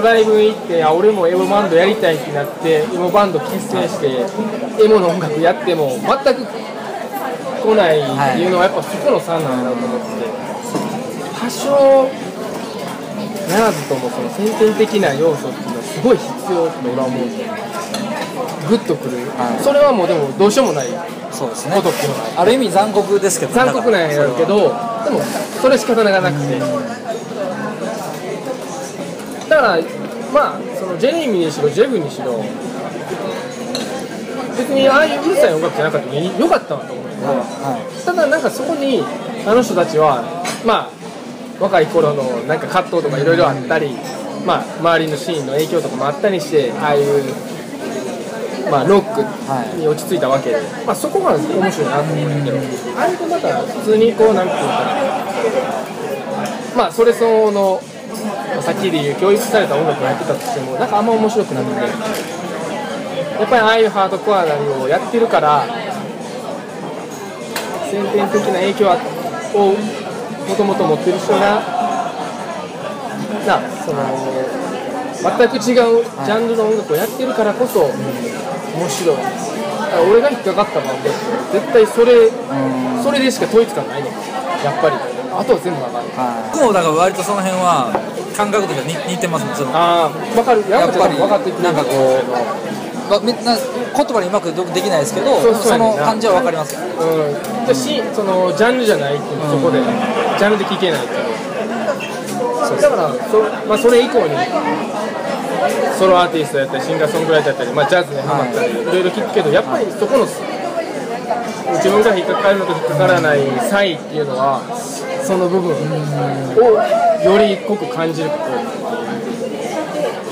[0.03, 4.25] ライブ行って、あ俺もエモバンドやりたいってなって、エモバンド結成して、
[4.84, 6.45] エモの音楽やっても、全く
[7.63, 8.03] 来ないっ
[8.36, 10.27] ていうのは、やっぱそこの差なんだなと思って、
[11.39, 12.23] 多少、
[13.49, 17.45] ならずともその先天的な要素っていうのはすごい必要って俺は思うんで、
[18.67, 19.63] グッとくる、はい。
[19.63, 20.88] それはもうでもどうしようもない。
[20.88, 20.91] い
[21.31, 21.75] そうですね。
[21.75, 22.53] ことっていうのがある。
[22.53, 24.69] 意味残酷ですけど残酷なんやけど
[25.03, 25.21] でも
[25.61, 26.59] それ仕方がなくて
[29.53, 29.81] だから
[30.33, 32.43] まあそのジェレミーにしろジェフにしろ
[34.57, 39.01] 別にああいううるさい音楽じゃなかったらよかったなと思うけどはただなんかそこに
[39.45, 40.23] あの人たちは
[40.65, 41.03] まあ
[41.61, 43.91] 若い頃のなんか葛藤とかいろいろあったり、
[44.45, 47.23] まあ、周りのシーンの影響とかもあったりしてああいう、
[48.71, 49.21] まあ、ロック
[49.77, 52.57] に落ち着いたわけで、まあ、そこが面白いなと思うんだけど。
[52.97, 55.13] ああいうとだから普通にこうなんていうか
[56.75, 57.92] まあそれ相応のまあ
[58.61, 61.88] さっきで言う教育された音楽をやってたとしてもなんかあんま面白くなくてや
[63.45, 65.65] っぱりああいうハードコアなりをやってるから
[67.89, 68.89] 先天的な影響
[69.55, 69.76] を
[70.47, 71.61] もともと持ってる人が
[73.45, 73.99] なその
[75.24, 79.17] 全く違うジャンルの音楽をやってるからこそ面白い。
[79.17, 79.32] だか
[79.97, 81.09] ら俺が引っかかったバンドって
[81.53, 82.30] 絶対それ
[83.03, 84.09] それでしか統一感ないね
[84.63, 85.22] やっぱり。
[85.39, 86.07] あとは全部わかる。
[86.07, 86.11] い。
[86.53, 87.93] 僕もだから割とその辺は
[88.36, 89.71] 感覚的に似似てますその。
[89.73, 90.61] ああ分かる。
[90.69, 92.53] やっぱり分かってくれるなんかこう
[93.09, 96.81] まめな言葉にうまくできないですけどそうそうその感じは分かりますよ。
[96.81, 99.81] うん、でしそのジャンルじゃないっていうのそこで、
[100.38, 101.34] ジャンルで聴けないって
[102.81, 104.36] だからそ,、まあ、それ以降に
[105.97, 114.61] ソロアーティストやったりシンガーソングライターやったり、まあ、ジャズにハマったり、い、ろいろ聞くけどやっぱりそこの自分が引っかかるのと引っかからない差異っていうのは
[115.24, 115.74] その部分。
[115.74, 116.59] を
[117.24, 118.43] より濃く感じること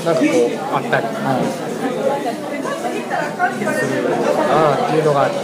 [0.04, 0.30] なんかこう
[0.76, 1.06] あったり。
[3.72, 5.36] するなっていうのがあって。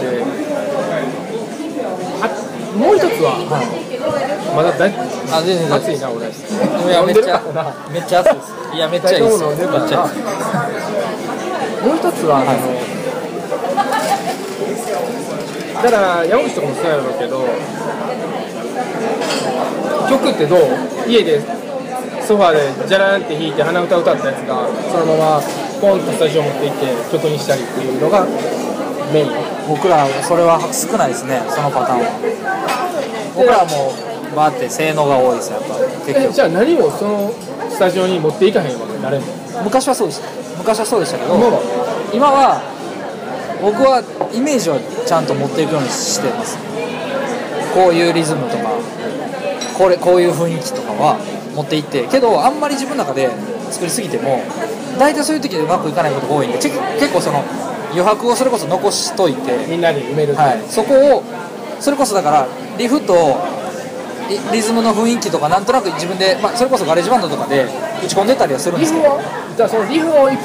[2.21, 2.23] あ
[2.77, 3.39] もう一つは、
[4.55, 4.93] まだだい
[5.31, 6.27] あ全然暑いな俺。
[6.27, 6.31] い
[6.91, 7.41] やめっちゃ
[7.91, 8.53] めっちゃ熱いです。
[8.75, 10.11] いやめっちゃいいですめっちゃいい。
[11.87, 12.49] もう一つは、あの
[15.81, 17.47] だから山口とかもそうやろうけど
[20.09, 20.59] 曲ってどう？
[21.07, 21.39] 家で
[22.25, 25.41] ソファーでじゃらんって弾いて鼻歌歌ったやつがそのまま
[25.81, 28.25] ポンとスタジオ持って行って曲にしたりっていうのが
[29.13, 29.31] メイン。
[29.69, 32.09] 僕らそれは少ないですねそのパターンは。
[33.35, 36.29] 僕らはもうバーって性能が多いですやっぱ結局。
[36.29, 37.31] えじゃあ何をその
[37.69, 38.97] スタジオに持っていかへんわけ？
[38.97, 39.25] 誰も。
[39.63, 40.27] 昔はそうでした。
[40.57, 41.37] 昔はそうでしたけど
[42.13, 42.61] 今は
[43.61, 44.01] 僕は
[44.33, 46.57] イメージはちゃんと持っていくようにしてます。
[47.73, 48.73] こういうリズムとか
[49.79, 51.15] これこういう雰囲気とかは
[51.55, 53.31] 持っていってけどあんまり自分の中で
[53.71, 54.43] 作りすぎても
[54.99, 56.69] 大体そういう時でうまくいかないことが多いんでち
[56.99, 57.39] 結構その
[57.95, 60.39] 余白をそれこそ残しといて、みんなで埋めると。
[60.39, 61.23] はい、そこを
[61.79, 63.15] それこそだからリフと
[64.29, 67.65] リリズムの雰囲気とかなんとなく自分で、まあ、それこそ GarageBand とかで
[68.03, 69.05] 打ち込んでたりはするんですけど。
[69.05, 69.21] リフを
[69.57, 70.37] じゃあそのリフを一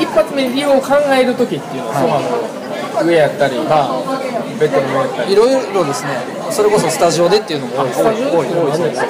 [0.00, 2.67] 一発目にリフを考える時っていうのは、はいソファの
[3.04, 4.20] 上やったり、まあ、
[4.58, 5.32] ベッドの上やったり。
[5.32, 6.10] いろいろですね。
[6.50, 9.08] それこそスタジオでっていうのも多い多い多いですね。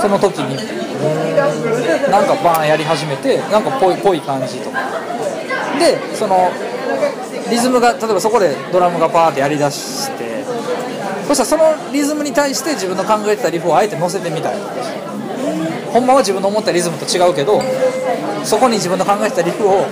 [0.00, 0.56] その時に。
[2.10, 4.78] なんかバーンやり始めてなんかぽいぽい感じとか。
[5.78, 6.50] でその
[7.50, 10.44] リズムが例えばそこでドラムがパーってやりだして
[11.26, 14.74] そしたらそのリズムに対して自分の考えてたリフをあえて乗せてみたりとか
[15.92, 17.62] ほんまは自分の思ったリズムと違うけど
[18.44, 19.86] そこに自分の考えてたリフを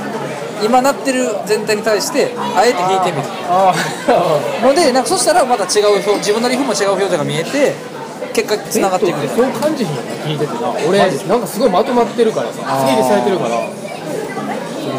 [0.65, 3.29] 今なってる全体に対してあえて弾いてみる。
[3.49, 3.75] あ
[4.63, 7.75] あのでなんかそしたらまた違う表自分のリフも違う表情が見えて
[8.33, 9.29] 結果つながっていく。
[9.29, 13.61] そう感じひんよな聞いててな俺なんかすごいまとまってるからさ整理されてるから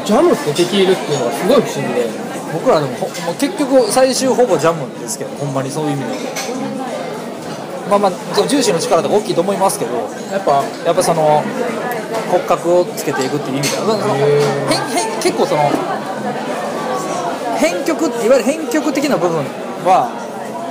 [0.05, 2.27] ジャムってできるっていうのがすごい不思議で。
[2.53, 6.07] 僕らでもほもう結局最終ほぼジャムですけどほんまにそういう意味で。
[6.09, 6.13] は
[7.89, 9.95] まあまあ重視の力とか大きいと思いますけど
[10.31, 11.43] やっぱやっぱその
[12.31, 13.95] 骨格をつけていくっていう意味では
[14.91, 14.96] 変
[15.27, 15.63] 結構その
[17.59, 19.43] 編曲っていわゆる編曲的な部分
[19.83, 20.07] は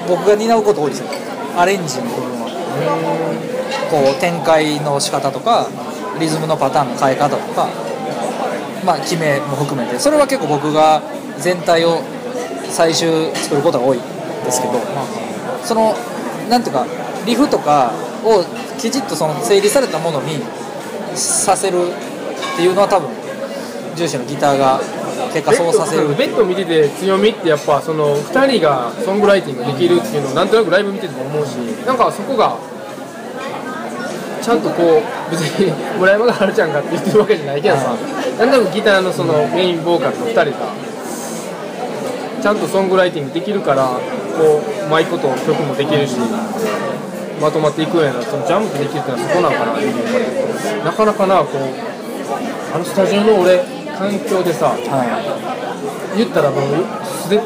[0.09, 1.09] 僕が担うこと多いですよ。
[1.59, 2.47] アレンジの部分は。
[3.91, 5.69] こう展開の仕方とか
[6.19, 7.69] リズムのパターンの変え方とか
[8.85, 9.99] まあ決めも含めて。
[9.99, 11.03] それは結構僕が
[11.39, 12.01] 全体を
[12.71, 14.01] 最終作ることが多い
[14.45, 15.07] ですけどまあ
[15.65, 15.95] その
[16.49, 16.87] なんていうか
[17.27, 17.93] リフとか
[18.25, 18.43] を
[18.79, 20.41] きちっとその整理されたものに
[21.15, 21.93] させる
[22.55, 23.26] っていうのは多分
[23.97, 24.81] 重視のギターが
[25.33, 32.57] 結果そうさせるベッド見てて強みってやっぱその2人がソングライティングできるっていうのをなんとなくライブ見てても思うしなんかそこが
[34.43, 37.97] ちゃんとこう別に村山がはるちゃんがって言ってるわけじゃないけどさ
[38.39, 40.73] なんとなくギターのそのメインボーカルの2人が
[42.41, 43.89] ちゃんとソングライティングできるから
[44.39, 46.17] こううまいこと曲もできるし
[47.41, 54.77] まとまっていくようなそのジャンプできるっていうのはそこなんかなっていうなかなかなこうあのスタジオの俺環境でさは
[56.15, 56.19] い。
[56.19, 56.63] 言ったらもう
[57.05, 57.41] すで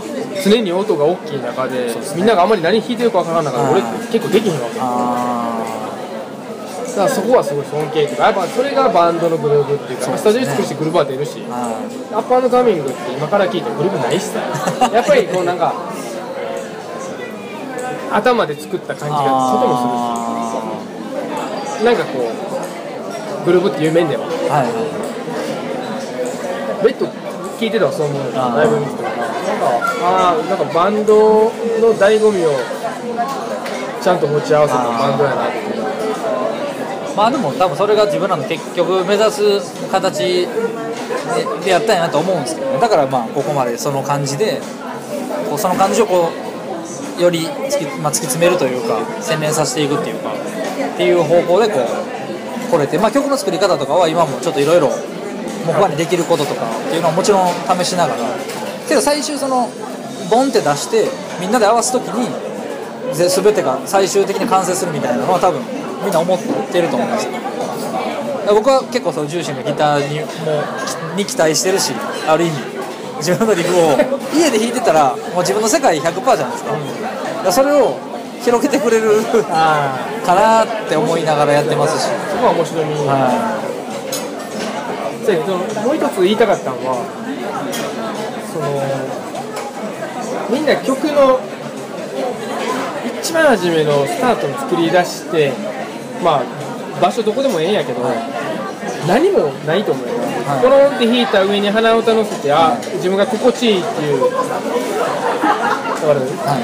[0.45, 4.79] 常に音が大きい中でみんながあんまり何弾いてるかわからん中で俺って結構できへんわけ。
[4.79, 5.61] だあ
[6.97, 14.41] からそこはすごい尊敬っていうかやっぱそれがバンドのグルーブっていうかスタジオに作るしグルーブは出るしアッパーのカミングって今から聞いてグルーブないしさ。
[14.93, 15.73] やっぱりこうなんか
[18.13, 19.85] 頭で作った感じが外もす
[21.79, 21.85] るし。
[21.85, 22.19] なんかこ
[23.43, 24.25] うグルーブっていう面では。
[24.27, 25.10] はいはい
[26.83, 27.07] ベッド
[27.59, 29.67] 聞いてたわそうライブ見てたからなんか
[30.03, 31.51] ああなんかバンドの
[31.95, 32.51] 醍醐味を
[34.03, 35.81] ちゃんと持ち合わせたバンドやなっていう。
[37.17, 40.49] まあでも多分それが自分らの結局目指す形で
[41.65, 42.81] でやったんやなと思うんですけどね。
[42.81, 44.61] だからまあここまでその感じで
[45.49, 46.31] こうその感じをこ
[47.19, 54.91] うより突き,、まあ、突き詰めるというか洗練させていくっていうかっていう方向でこう来れて、まあ、曲の作り方とかは今もちょっといろいろ
[55.73, 57.47] もう他にできることとかっていうのはもちろん
[57.79, 58.21] 試しながら。
[58.89, 59.69] けど最終その
[60.31, 61.09] ボンって出して
[61.41, 62.27] みんなで合わす時に
[63.15, 65.61] ぜ全てが最終的に完成するみたいなのは多分
[66.05, 66.39] みんな思っ
[66.73, 67.33] てると思うんですよ
[68.49, 70.27] 僕は結構その重心のギターにも
[71.15, 71.93] うに期待してるし
[72.27, 72.81] ある意味。
[73.21, 73.99] 自分のリフを
[74.35, 77.99] 家で弾いてたらもう自分の世界100%じゃないですか,、だからそれを
[78.43, 79.95] 広げてくれるあ
[80.25, 83.70] かなって思いながらやってますし、そこは面白み、は
[85.31, 85.57] そうやけど
[85.87, 86.97] もう一つ言いたかったのは
[88.53, 88.67] その
[90.51, 91.39] みんな曲の
[93.23, 95.53] 一番初めのスタートを作り出して
[96.25, 96.45] まあ
[97.01, 98.01] 場所どこでもええんやけど、
[99.07, 100.15] 何もないと思うよ、
[100.45, 100.63] はい。
[100.63, 106.21] コロンって弾いた上に鼻歌乗せてあ自分が心地いいっていうわかる？
[106.21, 106.63] いはい。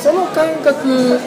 [0.00, 1.18] その感覚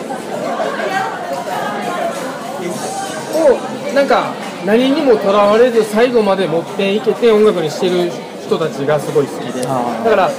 [3.35, 4.33] をなんか
[4.65, 8.11] 何にもとらわれず最後まで持っていけて音楽にしてる
[8.45, 9.61] 人たちがすごい好きで。
[9.61, 10.29] だから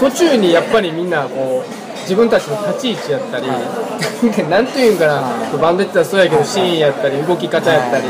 [0.00, 3.46] 途中にやっぱりみんなこう自分たちの立ち位置やったり、
[4.48, 5.22] なんていうんかな、
[5.60, 8.04] バンドやってたらそうやけどシーンやったり動き方やったり、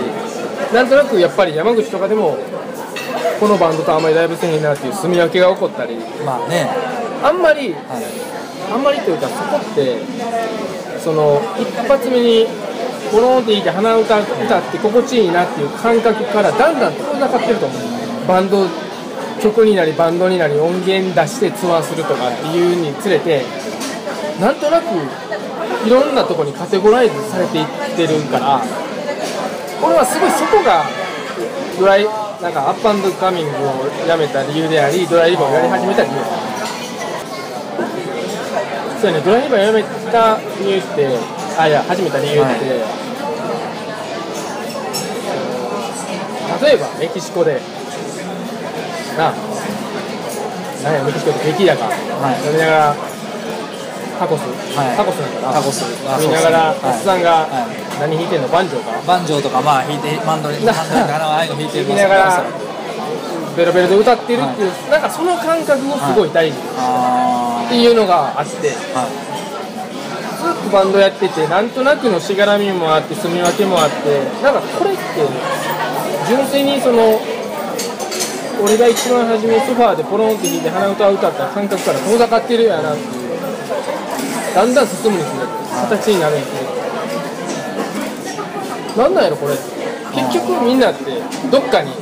[0.73, 2.37] なんとなくやっぱり山口とかでも
[3.41, 5.97] このバンドとあんまりライブせえへんなっていう住み分けが起こったり。
[6.25, 6.69] まあね、
[7.25, 8.03] あんまりはい、
[8.73, 9.97] あんまりというかそこって
[11.03, 12.47] その一発目に
[13.13, 17.81] ボロンっていて鼻歌歌って心地いいなっていう感覚からだんだん遠ざかってると思う
[18.27, 18.67] バンド
[19.41, 23.45] 曲になりバンドになり音源出してツアーするとかっていうにつれて
[24.41, 24.85] なんとなく
[25.87, 28.61] いろんなとこにカテゴライズされていってるから
[29.83, 30.85] 俺はすごいそこが
[31.79, 32.05] ドライ
[32.43, 36.17] なんかアップアンドカミングをやめた理由でありドライリバーをやり始めた理由。
[39.01, 42.53] そうやねドライリバーやめた理由ってあいや始めた理由って、
[46.65, 47.61] 例えばメキシコで。
[49.19, 49.33] なあ。
[50.85, 51.91] なんやメキシコでテキーラか、は
[52.31, 52.47] い。
[52.47, 52.95] 飲みながら
[54.21, 54.97] タコス、はい。
[54.97, 55.83] タコスなんかなタコス。
[56.07, 57.75] あ飲みながらおっさんが、はい。
[57.99, 58.47] 何弾いてんの？
[58.47, 59.03] バンジョーか？
[59.03, 62.47] バンジョーとかまあ弾いてマンドリンマンドリンとかああいうの弾いて弾きながら
[63.59, 69.28] ベロベロで歌ってるっていう、なんかその感覚をすごい大事あっていうのがあって、あはい
[70.69, 75.01] ずっとバンドやっててなんとなくのしがらみもあって住み分けもあってなんかこれって
[76.29, 77.19] 純粋にその
[78.63, 83.09] 俺が一番初めソファーでポロンって弾いて鼻歌を歌った感覚から遠ざかってるやなっていう
[84.55, 85.53] だんだん進むにつれて
[85.89, 86.67] 形になるにつれて
[88.99, 89.55] なんなんやろこれ。
[89.55, 91.05] 結局みんなって
[91.53, 91.93] どっかに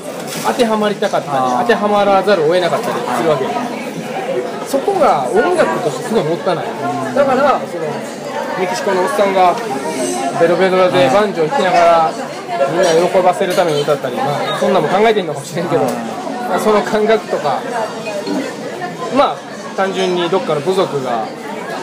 [0.46, 3.44] 当てはまりたかったり当てはまらざるを得なかったりするわけ。
[4.66, 6.66] そこが音楽としてすごいもったいない。
[7.14, 7.84] だからその
[8.58, 9.54] メキシコのおっさんが
[10.40, 12.12] ベロベロでバンジョー弾きながら
[12.72, 17.60] みんな喜ばせるために歌ったり、まあ、そんなんも考えてんのかもしれんけど、まあその感覚とか
[19.16, 19.36] まあ
[19.76, 21.26] 単純にどっかの部族が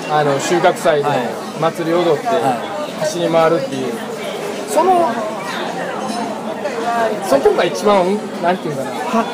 [0.09, 1.43] あの収穫祭ではい。
[1.61, 2.57] 祭り踊っては
[3.01, 3.93] 走り回るっていう
[4.67, 5.11] その
[7.23, 9.25] そこが一番なんていうかなは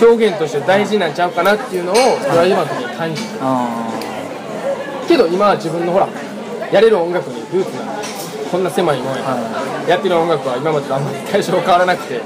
[0.00, 3.92] 表現として大事なんちゃうかなっていうのをドライバーの時に感じたあ
[5.06, 6.08] けど今は自分のほら
[6.72, 7.84] やれる音楽にルーツが
[8.50, 9.22] こんな狭いもんや。
[9.22, 12.20] はやってる音楽は今までとあんまり対象変わらなくて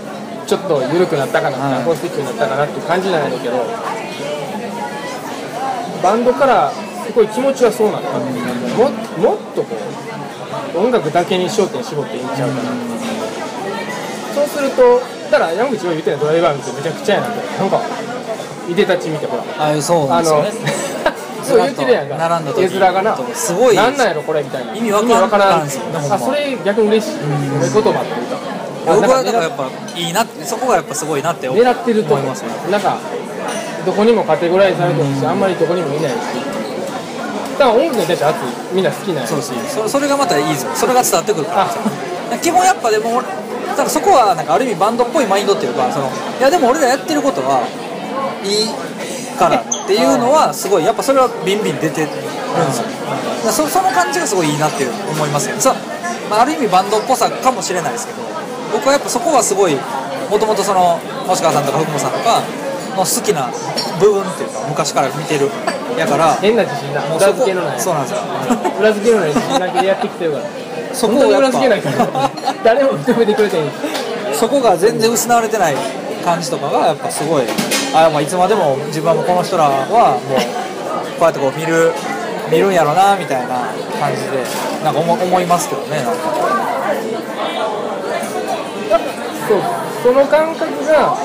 [0.46, 1.82] ちょっと緩くなったかな、はい。
[1.82, 3.56] アコースティックになったかなっていう感じなんやけど
[6.02, 8.88] バンドからすごい気持ちはそうなんだ、も
[9.20, 9.76] もっとこ
[10.74, 12.70] う音楽だけに焦点絞っていいんちゃうかな、
[14.34, 17.58] そうするとだから山口が言ってたドライバー見てめちゃくちゃやなって。
[17.58, 17.80] なんか
[18.68, 19.44] いでたち見てほら。
[19.58, 20.50] あそうなんですよね
[21.42, 22.16] そう言ってるやんか。
[22.16, 22.64] 並んだ時。
[22.64, 23.16] 絵面がな。
[23.34, 23.76] すごい。
[23.76, 24.74] なんなんやろこれみたいな。
[24.74, 25.62] 意味わからん。
[25.62, 27.16] んですよあそれ逆に嬉しい。
[27.18, 28.60] 褒め言葉っていうか。
[28.86, 32.98] 僕はだからやっぱいいなってそこがやっぱすごいなって思狙ってると思いますねなんか
[33.84, 36.16] どこにもカテゴライズされてるしあんまりどこにもいないし。
[37.58, 38.74] だから音楽に対して熱い。
[38.74, 39.26] みんな好きなんや。
[39.26, 41.62] そうそそれがまたいいですよそれが伝わってくるから。
[41.64, 42.38] あ。
[42.38, 47.66] 基本やっぱでも俺だからそこはなんかある意味バンドっぽいマインドっていうかそのいやでも俺らやってることは
[48.42, 52.20] いいからっていうのはすごいやっぱそれはビンビン出てるんで
[52.68, 52.88] すよ。
[53.48, 55.48] そその感じがすごいいいなっていう思います。
[55.48, 55.74] よそう、
[56.28, 58.20] まあ、ある意味バンドっぽさかもしれないですけど
[58.76, 59.74] 僕はやっぱそこはすごい
[60.28, 62.44] もともとその星川さんとか福本さんとか
[62.94, 63.48] の好きな
[63.98, 65.48] 部分っていうか昔から見てる
[65.96, 67.00] やから変な自信だ。
[67.16, 67.80] 裏付けのない。
[67.80, 68.20] そうなんですよ。
[68.78, 70.44] 裏付けのない自信だけでやってきてるから。
[70.92, 72.30] そこを裏付けないから
[72.64, 73.64] 誰も認めてくれてへん。
[73.64, 73.70] し
[74.34, 75.76] そこが全然失われてない
[76.24, 77.44] 感じとかがやっぱすごい
[77.94, 80.40] あ、まあ、いつまでも自分もこの人らはもう
[81.18, 81.92] こうやってこう見る
[82.50, 84.44] 見るんやろなみたいな感じで
[84.82, 86.40] なんか思思いますけどねなんか。
[89.48, 89.60] そう
[90.02, 91.16] その感覚が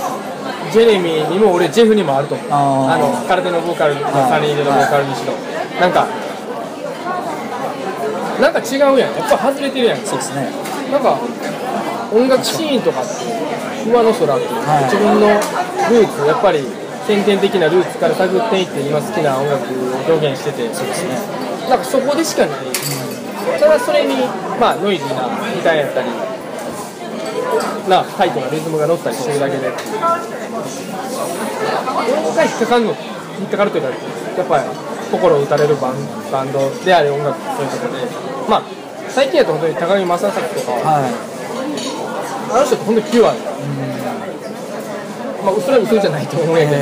[0.71, 2.47] ジェレミーにも俺ジェフにもあると思う。
[2.51, 5.33] あの空手のボーカルサニーでのボーカルにしろ。
[5.79, 6.07] なんか
[8.41, 9.15] なんか違うやん。
[9.15, 9.99] やっぱ外れてるやん。
[9.99, 10.49] そうですね。
[10.91, 11.17] なんか
[12.11, 13.11] 音楽シーンとかって
[13.85, 15.27] 上の空っていう、はい自分の
[15.89, 16.65] ルーツやっぱり
[17.05, 20.73] 先天的なルーツから探っていって今好きな音楽を表現してて。
[20.73, 22.59] そうですねなんかそこでしかない、
[23.59, 24.13] ただそれに
[24.59, 26.09] まあノイズなギターやったり
[27.89, 29.73] なタイトなリズムが乗ったりしてるだけで俺
[32.35, 32.95] が引っかかるの
[33.39, 34.63] 引っかかるというかやっぱり
[35.09, 35.95] 心を打たれるバン
[36.31, 38.05] バンドであり音楽ということで。
[38.47, 38.63] まあ
[39.09, 41.07] 最近やと本当に高木正作とか、は
[42.51, 43.39] あの人って本当にピュアで、
[45.43, 46.81] まあ、それは嘘じゃないと思うんやけど、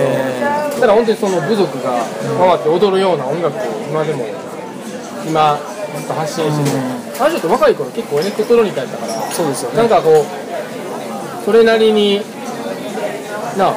[0.79, 1.99] だから本当にその部族が
[2.37, 4.25] 回って踊るような音楽を今でも
[5.27, 5.57] 今
[5.95, 6.77] ずっと発信してて、
[7.19, 9.13] あの人って若い頃結構エレクトロニカやったから。
[9.29, 9.77] いそうですよね。
[9.77, 10.25] なんかこう
[11.45, 12.21] それなりに
[13.57, 13.73] な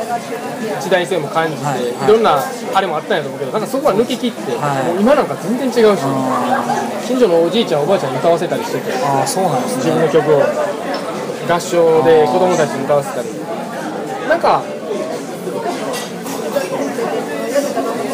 [0.81, 2.13] 時代性も感じて、はいいはい。
[2.13, 2.41] ろんな
[2.75, 4.85] あれもあったんやと思うけどなんかそこは抜け切って、はい。
[4.93, 6.01] もう今なんか全然違うし、
[7.07, 10.41] 近所のおじいちゃんおばあちゃんに歌わせたりしててああそうなんです自分ねの曲を
[11.49, 13.29] 合唱で子供たちに歌わせたり。
[14.29, 14.63] なんか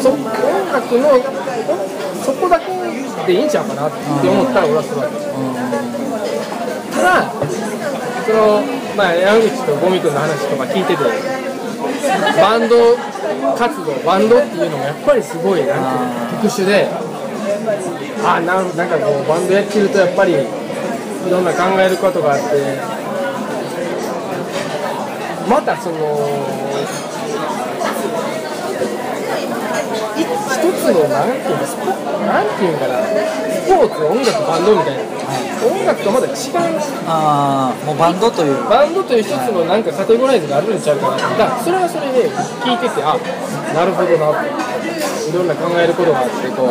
[0.01, 0.23] そ音
[0.71, 1.19] 楽の
[2.23, 2.65] そこだけ
[3.25, 5.05] でいいんちゃうかなって思ったら俺はすごい。
[6.93, 7.31] ただ
[8.25, 8.61] その
[8.95, 11.03] まあ山口とゴミ君の話とか聞いてて
[12.39, 12.95] バンド
[13.57, 16.87] 活動バンドっていうのもやっぱりすごいなんていうの特殊で。
[18.25, 20.35] あなんなんかこうバンドやってるとやっぱりい
[21.29, 22.45] ろんな考えることがあって
[25.53, 25.95] またその
[30.17, 30.33] い一
[30.73, 31.85] つのなんていうのスポ
[32.25, 35.03] なんていうのかなスポーツ音楽バンドみたいな。
[35.63, 36.33] 音楽とまだ違う。
[37.07, 38.67] ああもうバンドという。
[38.67, 42.29] バンドという一つのなんかカテゴライズがあるんちゃうかなだからそれはそれで
[42.65, 43.15] 聞いててあ
[43.75, 44.45] なるほどなっ
[44.81, 46.65] ていろんな考えることがあってこ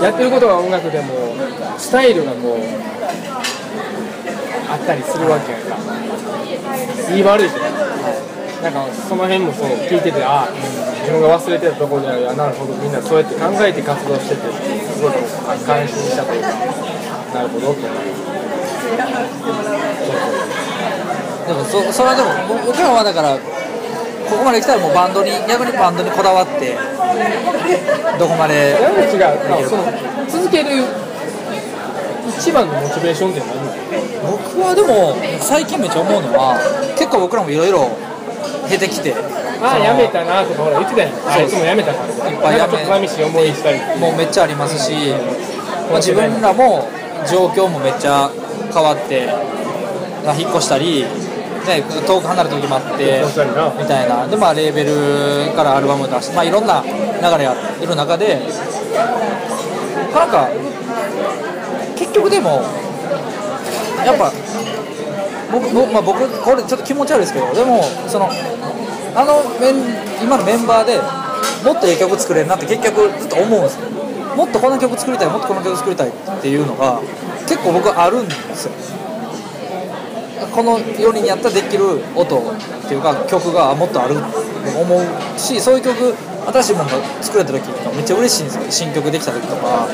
[0.00, 1.34] うやってることが音楽でも
[1.78, 2.60] スタイルがこう
[4.70, 5.76] あったりするわけやんか
[7.10, 7.64] 言い悪いけど
[8.62, 10.46] なんかその辺もそう聞いててあ
[11.00, 15.12] 自分が忘れてたところであなるほどみんなそうやって考えて活動しててすごい
[15.64, 16.48] 感心したというか
[17.34, 18.30] なるほどって思い
[21.46, 22.28] でもそそれはでも
[22.66, 26.76] 僕らはだからここまで来たらもうバンドに逆にバンドにこだわって
[28.18, 29.82] どこまで山口が、まあ、その
[30.28, 30.84] 続ける
[32.28, 33.72] 一番のモチベーションって何なの
[34.22, 36.58] 僕はでも最近めっちゃ思うのは
[36.98, 37.88] 結構僕らもいろいろ
[38.68, 39.14] 経てきて
[39.60, 42.84] ああやめたなとかほら言ってたやんあいつもやめたからいっぱいやめ。
[42.84, 44.92] 寂しい思いしたりもうめっちゃありますし、
[45.90, 46.88] まあ、自分らも
[47.28, 48.30] 状況もめっちゃ
[48.72, 49.26] 変わって
[50.24, 53.24] まあ引っ越したり、ね、遠く離れた時もあって
[53.78, 54.26] みたいな。
[54.26, 56.90] で、まあ、レーベルからアルバム出して、まあ、いろんな流
[57.38, 58.40] れがいる中で
[60.14, 60.48] なんか
[61.96, 62.62] 結局でも
[64.04, 64.32] やっぱ
[65.52, 68.28] 僕僕,、まあ、僕これちょっと気持ち悪いですけどでもその
[69.14, 69.74] あのメン
[70.22, 70.98] 今のメンバーで
[71.64, 73.88] もっといい曲作れるなって結局ずっと思うんですよ。
[74.36, 77.00] もっとこの曲作りたいもっとこの曲作りたいっていうのが
[77.48, 78.72] 結構僕あるんですよ。
[80.54, 84.20] この4人やったらできる音っていうか曲がもっとあると
[84.80, 86.14] 思うしそういう曲
[86.52, 88.64] 新しいものが作れた時とかめっちゃ嬉しいんですよ。
[88.70, 89.88] 新曲できた時とか。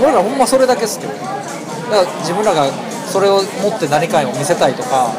[0.00, 1.12] 俺らほんまそれだけっすけど。
[1.12, 1.30] だか
[1.96, 2.66] ら自分らが
[3.14, 5.14] それを持って何かを見せたいとか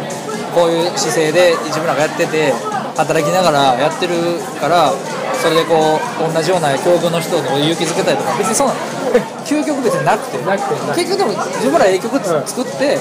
[0.52, 2.52] こういう姿勢で自分らがやってて
[2.91, 4.91] 働きながらやってるから
[5.39, 8.74] それでこう同じような境遇の人を勇気づけたいとか別にそんな
[9.48, 10.43] 究極別になくて。
[10.43, 11.06] なくてなくて。
[11.06, 13.00] 結局でも自分らええ曲作って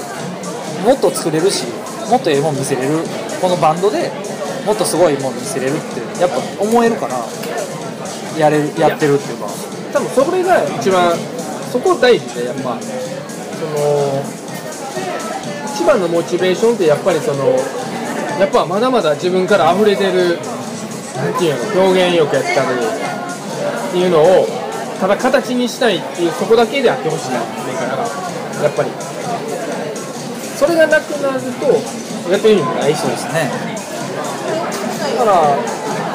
[0.85, 1.65] もっと作れるし
[2.09, 2.99] もっとええもん見せれる。
[3.41, 4.09] このバンドで
[4.65, 7.15] もっとすごいもん見せれるってやっぱ思えるから
[8.37, 9.47] やれるやってるっていうか。
[9.91, 11.13] 多分それが一番
[11.69, 12.77] そこ大事でやっぱ。
[13.59, 14.44] その
[15.75, 17.51] 一番のモチベーションってやっぱりその
[18.39, 20.39] やっぱまだまだ自分から溢れてる
[21.19, 24.47] なんていうの表現力やったりっていうのを
[24.99, 27.39] ただ形にしたいっていうそこだけであってほしいねん
[27.77, 28.07] から
[28.63, 28.89] やっぱり。
[30.55, 31.67] それがなくなると
[32.31, 33.01] やってる意味もないし。
[33.03, 33.51] ですね
[35.19, 35.57] だから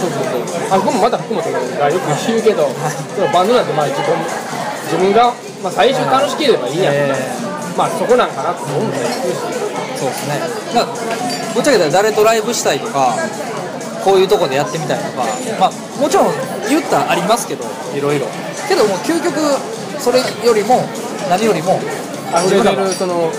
[0.00, 0.72] そうそうそう。
[0.72, 2.68] あ僕もまた福本がよく言うけど、
[3.14, 4.16] そのバンドなんてまあ自分
[4.84, 9.06] 自分が、まあ、最初楽しければいいやん、えまあそこなんかなと思うんだよ
[9.96, 10.40] そうですね。
[10.74, 10.94] だから
[11.54, 13.14] ぶっちゃけたら誰とライブしたいとか
[14.04, 15.24] こういうとこでやってみたいとか
[15.58, 16.32] まあもちろん
[16.68, 17.64] 言ったらありますけど
[17.94, 18.26] いろいろ。
[18.68, 19.34] けどもう究極
[19.98, 20.88] それよりも
[21.28, 21.80] 何よりも
[22.32, 23.30] 溢れてるその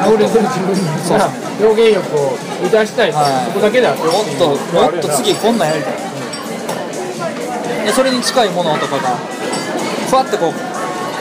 [0.00, 1.26] 溢れてる自分が
[1.58, 3.46] 表現力を満たしたいと、はい。
[3.46, 5.94] そこだけであってもっともっと次こんなんやりたい、
[7.86, 9.16] でそれに近いものとかが
[10.08, 10.67] ふわってこう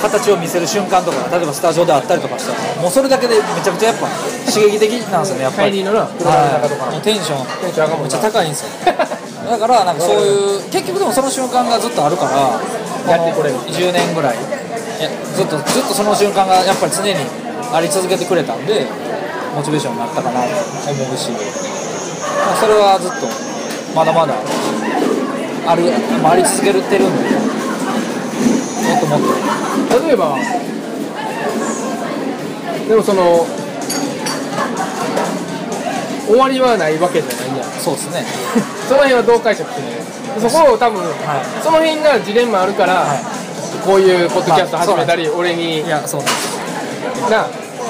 [0.01, 4.07] 形を見せる瞬間とか例えばスタジオであったりとかしたらもうそれだけでめちゃくちゃやっぱ
[4.51, 5.71] 刺激的なんですよねやっぱり。
[5.71, 7.87] 帰りのな車のテンションめっちゃ
[8.19, 8.69] 高いんですよ。
[9.47, 13.55] だからなんかそういう結局でもその瞬間がずっとあるからやってこれる。
[13.55, 14.37] この10年ぐらい。
[14.97, 17.13] ずっとずっとその瞬間がやっぱり常に
[17.71, 18.87] あり続けてくれたんで
[19.53, 20.47] モチベーションになったかなと
[20.89, 21.37] 思うし、ま
[22.53, 23.29] あ、それはずっと
[23.93, 24.33] まだまだ
[25.69, 25.83] ある
[26.23, 27.36] まああり続けてるんで
[29.09, 30.37] もっともっと例えば
[32.87, 33.45] でもその
[36.27, 37.69] 終わりはないわけじゃないやん。
[37.79, 38.25] そうですね。
[38.87, 39.87] その辺はどう解釈してる？
[40.49, 41.05] そこを多分、い。
[41.63, 43.19] その辺がジレンマあるから、はい。
[43.85, 45.81] こういうポッドキャスト始めたり、俺に。
[45.81, 47.31] いやそうなんです。
[47.31, 47.45] な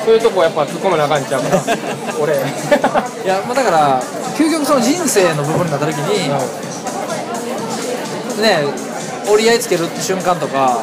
[0.05, 1.61] そういうとこやっぱ突っ込まなあかんちゃうから
[2.21, 2.33] 俺。
[2.35, 2.37] い
[3.27, 4.01] やまあだから
[4.37, 6.29] 究極その人生の部分になった時に
[8.41, 8.63] ね
[9.29, 10.77] 折り合いつける瞬間とか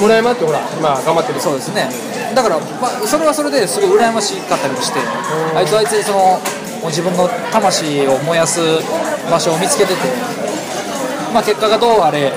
[0.00, 1.40] 村山ってほら今頑張ってる。
[1.40, 1.88] そうですね。
[2.34, 4.98] だから、まあ、それはそれですごい羨ましかったりもして
[5.54, 6.40] あいつはあいつでその
[6.86, 8.60] 自分の魂を燃やす
[9.30, 10.00] 場所を見つけてて
[11.32, 12.32] まあ結果がどうあれ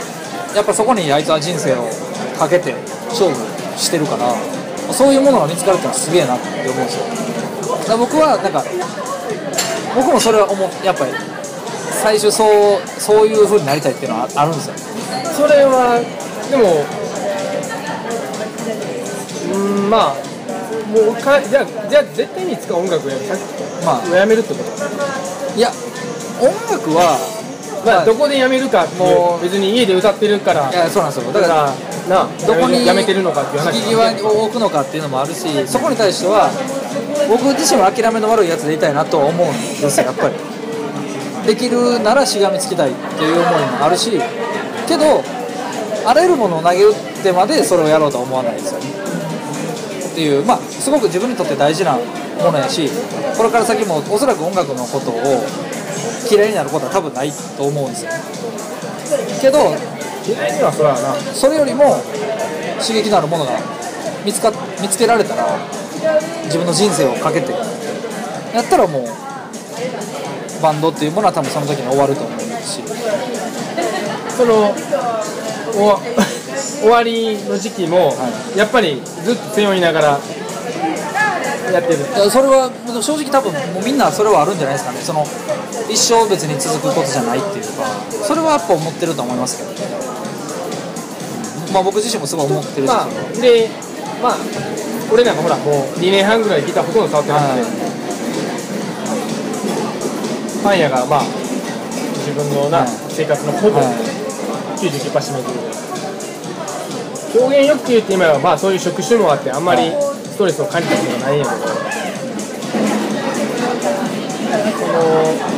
[0.56, 1.90] やっぱそこにあいつは人生を
[2.38, 2.76] かけて
[3.10, 3.36] 勝負
[3.78, 4.34] してるから
[4.94, 7.06] そういうものが見つかるってのはすげえなって思うんですよ。
[7.80, 8.64] だから僕はなんか
[9.96, 11.12] 僕もそれは思うやっぱり
[11.92, 14.76] 最初そうそういう風になりたいっていうのはああるんですよ。
[15.36, 16.00] それは
[16.50, 16.86] でも
[19.58, 20.16] うんまあ
[20.94, 23.36] もうかじゃあじゃあ絶対にいつか音楽をやめさ
[23.86, 24.16] まあ。
[24.16, 25.58] やめるってこと？
[25.58, 25.72] いや
[26.40, 27.18] 音楽は
[27.86, 30.70] まあどこでやめるかもう別に家で歌ってるから。
[30.72, 31.34] いやそうなんですよ。
[31.34, 31.74] だから
[32.08, 36.50] などこにやめてるのかっていう話引き際を置くのかっていうのもあるしそこに対しては
[37.28, 40.36] 僕自身は諦めの悪いやつでいたいなとは思うんですよやっぱり。
[41.46, 44.12] できるならしがみつきたいっていう思いもあるし
[44.88, 45.24] けど
[46.06, 48.86] あらゆるものを投げ打ってまでそれをやろうとは思わないですよね
[50.18, 52.90] っていうまあすごく自分にとって大事なものやし
[53.38, 55.14] これから先もおそらく音楽のことを
[56.26, 58.12] 嫌いになることは多分ないと思うんですよ。
[59.40, 59.60] けど
[60.26, 60.98] 嫌いにはそな。
[61.36, 62.02] それよりも
[62.82, 63.52] 刺激のあるものが
[64.26, 64.52] 見つか
[64.82, 65.46] 見つけられたら
[66.46, 72.82] 自分の人生をかけてやったらもうバンドっていうものは多分その時に終わると思うし。
[74.36, 74.74] その
[75.78, 76.00] おわ
[76.82, 78.14] 終わりの時期も、
[78.56, 80.20] やっぱりずっと背負いながら
[81.74, 82.00] やってる。
[82.30, 82.72] それは
[83.02, 85.00] 正直多分もうみんなそれはあるんじゃないですかね。
[85.02, 85.26] その
[85.90, 89.72] 一生別に続くことじゃないっていうかそれはやっぱ思ってると思いますけど。
[89.72, 89.78] ね
[91.74, 93.08] まあ僕自身もすごい思ってるし、まあ
[93.42, 93.70] で
[94.24, 94.38] まあ
[95.12, 97.78] 俺なんかほらもう2年半ぐらいギターほとんど触ってなくて、
[100.64, 101.24] パン屋がまあ
[102.24, 102.88] 自分のな、はい。
[103.10, 103.88] 生活のほぼはい。
[104.78, 105.60] 99%占めてる
[107.40, 111.58] 表現欲求って今はまあそういう職種もあってあんまりストレスを感じたことがないんやけど
[114.78, 115.58] その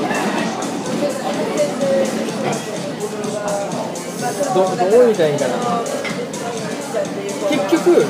[4.53, 5.53] どどう言いたらいかな。
[7.49, 8.05] 結局、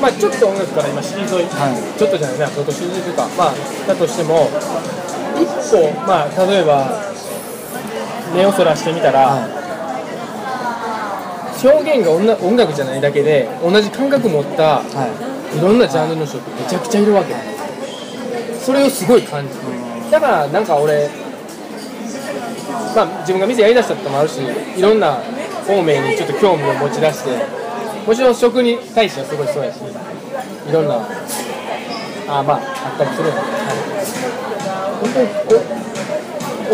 [0.00, 1.98] まあ、ちょっと音楽から今退い、はい。
[1.98, 3.54] ちょっとじゃないな、ちょっと退いてか、まあ、
[3.88, 4.48] だとしても、
[5.40, 7.02] 一歩、まあ、例えば、
[8.34, 9.48] 目をそらしてみたら、
[11.62, 12.10] 表現が
[12.46, 14.82] 音楽じゃないだけで、同じ感覚持ったは
[15.28, 17.34] いいろんなジャンルの人ってめちゃくちゃいるわけ。
[18.58, 19.60] それをすごい感じる。
[20.10, 21.10] だから、なんか俺、
[22.96, 24.40] まあ、自分が店やりだしたってのもあるし、
[24.76, 25.20] いろんな
[25.66, 27.30] 方面にちょっと興味を持ち出して、
[28.06, 29.76] もちろん食に対してはすごいそうやし、
[30.68, 30.94] いろんな、
[32.28, 33.56] あまあ、あったりするんだけど、
[35.02, 35.20] 本当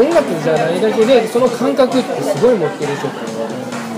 [0.03, 3.28] に音楽じゃないだけで、その感覚ってすごい持ってる人って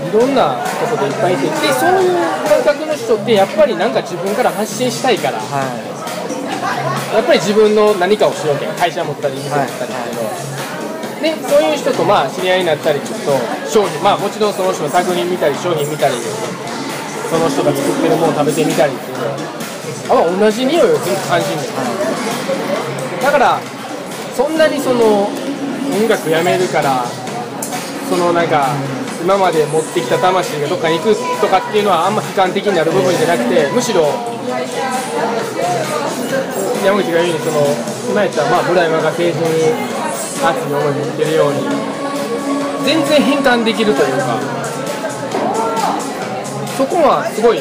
[0.07, 5.91] いろんなとこでいっぱいいて、でそういう感覚の人って、やっぱりなんか自分から発信したいから、は
[7.13, 13.35] やっぱり自分の何かをしようけん会社持ったり店持ったりっていうのでそういう人とまあ知り合いになったりちょっと
[13.67, 19.51] 商品まあもちろんその人の作品見たり商品見たりその人が作ってるものを食べてみたりっていうのは
[20.09, 21.71] あ同じ匂いを全部感じるんだよ
[23.21, 23.59] だから
[24.35, 27.03] そんなにその音楽やめるから
[28.09, 28.73] そのなんか
[29.21, 34.09] 今まで持ってきた魂がどっかに行くとかっていうのはあんま悲観的になる部分じゃなくてむしろ
[36.83, 37.61] 山口が言うようにその
[38.09, 39.69] 今やったらまあ村山が政治に
[40.41, 41.61] 熱い思いを持ってるように
[42.83, 44.41] 全然変換できるというか
[46.77, 47.59] そこはすごい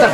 [0.00, 0.08] だ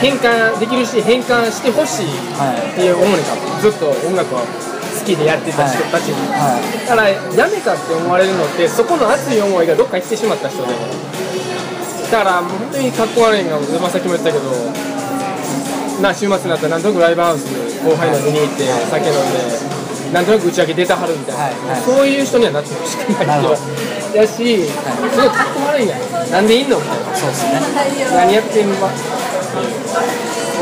[0.00, 4.73] 変換できるし変換してほしいっていう思いがずっと音楽は
[5.04, 10.72] きでやってた人たちに、はだからやめたって思われるのってそこの熱い思いがどっか行ってしまった人で
[12.10, 14.50] だから本当にかっこ悪いのがまあさっきも言ったけど
[16.02, 17.46] な週末になったらなんとなくライブハウス
[17.84, 21.54] 後輩の見に行って酒飲んでなんとなく打ち上げ出たはるみたいな、はい。
[21.74, 21.82] はい。
[21.82, 23.56] そういう人にはなってほしくないなるほど。
[23.56, 24.70] 人やし、す
[25.18, 25.98] ごいかっこ悪いんや
[26.30, 27.10] なんでいんのみたいな。
[27.18, 27.58] そうですね。
[28.14, 28.78] 何やってんの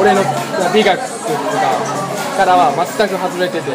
[0.01, 0.25] 俺の
[0.73, 2.02] 美学とか
[2.43, 3.71] からは全く外れてて。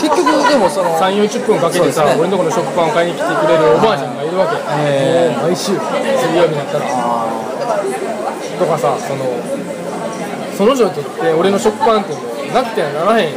[0.00, 2.16] 結局でもその3、40分かけてさ、ね。
[2.16, 5.76] 俺のところの食パンを買いに来てくれるおばあちゃんがいるわけ、へーもう毎週。
[5.76, 5.84] 水
[6.34, 6.88] 曜日になったら。
[8.58, 9.28] とかさその
[10.56, 12.16] その人にとって俺の食パンって
[12.52, 13.34] なくてはならへん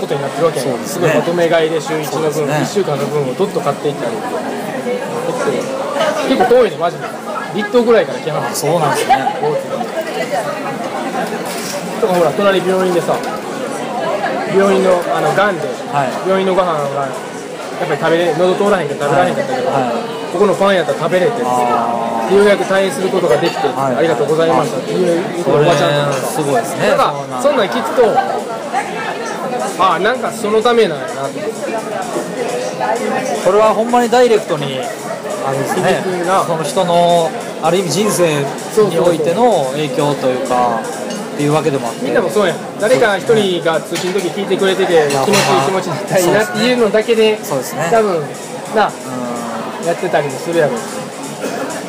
[0.00, 0.78] ことになってるわけやね。
[0.88, 2.54] すごいまとめ買いで週1の分、ね。
[2.64, 4.16] 1週間の分をどっと買っていったり。
[4.16, 4.24] って
[6.32, 7.04] 結構遠いねマジで。
[7.54, 8.56] 立東ぐらいから来はる。
[8.56, 9.16] そうなんですね。
[12.00, 13.12] とかほら隣病院でさ
[14.54, 16.12] 病院のあのがんで、はい。
[16.28, 19.92] 病院のご飯はやっぱり食べれ喉通らへんから食べられへんかったけど、は
[20.32, 21.46] ここのパンやったら食べれてよ
[22.42, 23.96] うやく退院することができて、はい。
[23.96, 26.42] ありがとうございましたっていうおばちゃんとかす。
[26.42, 26.90] ごいですね。
[26.92, 28.02] だからそんなん聞くと
[29.82, 31.40] ああなんかそのためなんやなって。
[33.44, 34.78] これはほんまにダイレクトに
[35.44, 36.02] あれですね
[36.46, 37.28] その人の
[37.62, 38.42] ある意味人生
[38.88, 40.80] においての影響というか
[41.38, 42.04] っていうわけでもあって。
[42.04, 42.58] みんなもそうやん。
[42.80, 47.86] 誰か一人が通勤の時聞いてくれてて気持ちいい気持ちになったらいいなっていうのだけでそうですね。
[47.92, 48.26] 多分
[48.74, 50.98] なうんやってたりもするやろうし。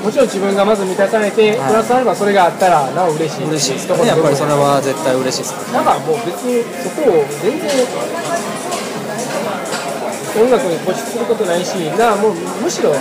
[0.05, 1.67] もちろん自分がまず満たされて、はい。
[1.67, 3.49] プラスアルファそれがあったらなお嬉しい。
[3.49, 3.89] 嬉しいです。
[3.89, 7.65] ねやっぱりそれは絶対嬉しいですだからもう別にそこを全然
[10.45, 12.93] 音楽に固執することないしだからもうむしろ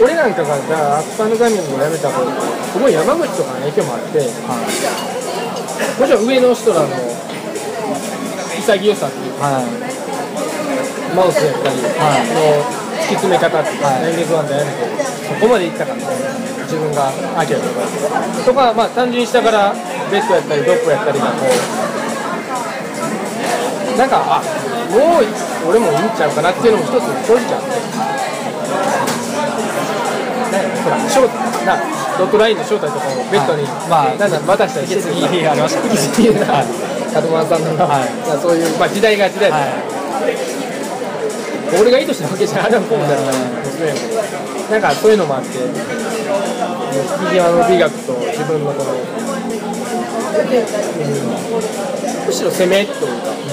[0.00, 2.32] 俺なんかがじゃあアッパーのガミングをやめた方が
[2.72, 4.28] すごい山口とかの影響もあってはい。
[6.00, 6.88] もちろん上の人らの
[8.58, 9.64] 潔さっていうかはい。
[11.14, 12.26] マウスやったり、はい。
[12.26, 12.40] その
[13.04, 14.02] 突き詰め方っていうか、はい。
[14.02, 16.26] ナインレスワンでやめてそこまでいったかみたいな
[16.64, 17.86] 自分がアキラとか。
[18.44, 19.72] とかまあ単純に下から
[20.10, 21.46] ベッドやったりドップやったりがこ
[23.94, 24.42] うなんかあ
[24.90, 25.26] もう
[25.70, 27.70] 俺もいいんちゃうかなっていうのも一つ正直あって。
[27.70, 28.43] ね
[30.84, 31.80] ほらショーな
[32.18, 33.88] ドットラインの正体とかをベッドに、はい。
[33.88, 36.62] まあなんだ渡したりして引き継ぎありましたね引き継ぎな。
[37.14, 38.12] 門真さんの、はい。
[38.28, 39.56] まあそういう、まあ、時代が時代だ。
[39.56, 40.36] からはい。
[41.80, 43.24] 俺が意図したわけじゃあるかもしれない
[44.70, 44.78] な。
[44.78, 45.64] んかそういうのもあって引
[47.26, 49.14] き際の美学と自分のこの、うん
[52.26, 53.43] むしろ攻めというか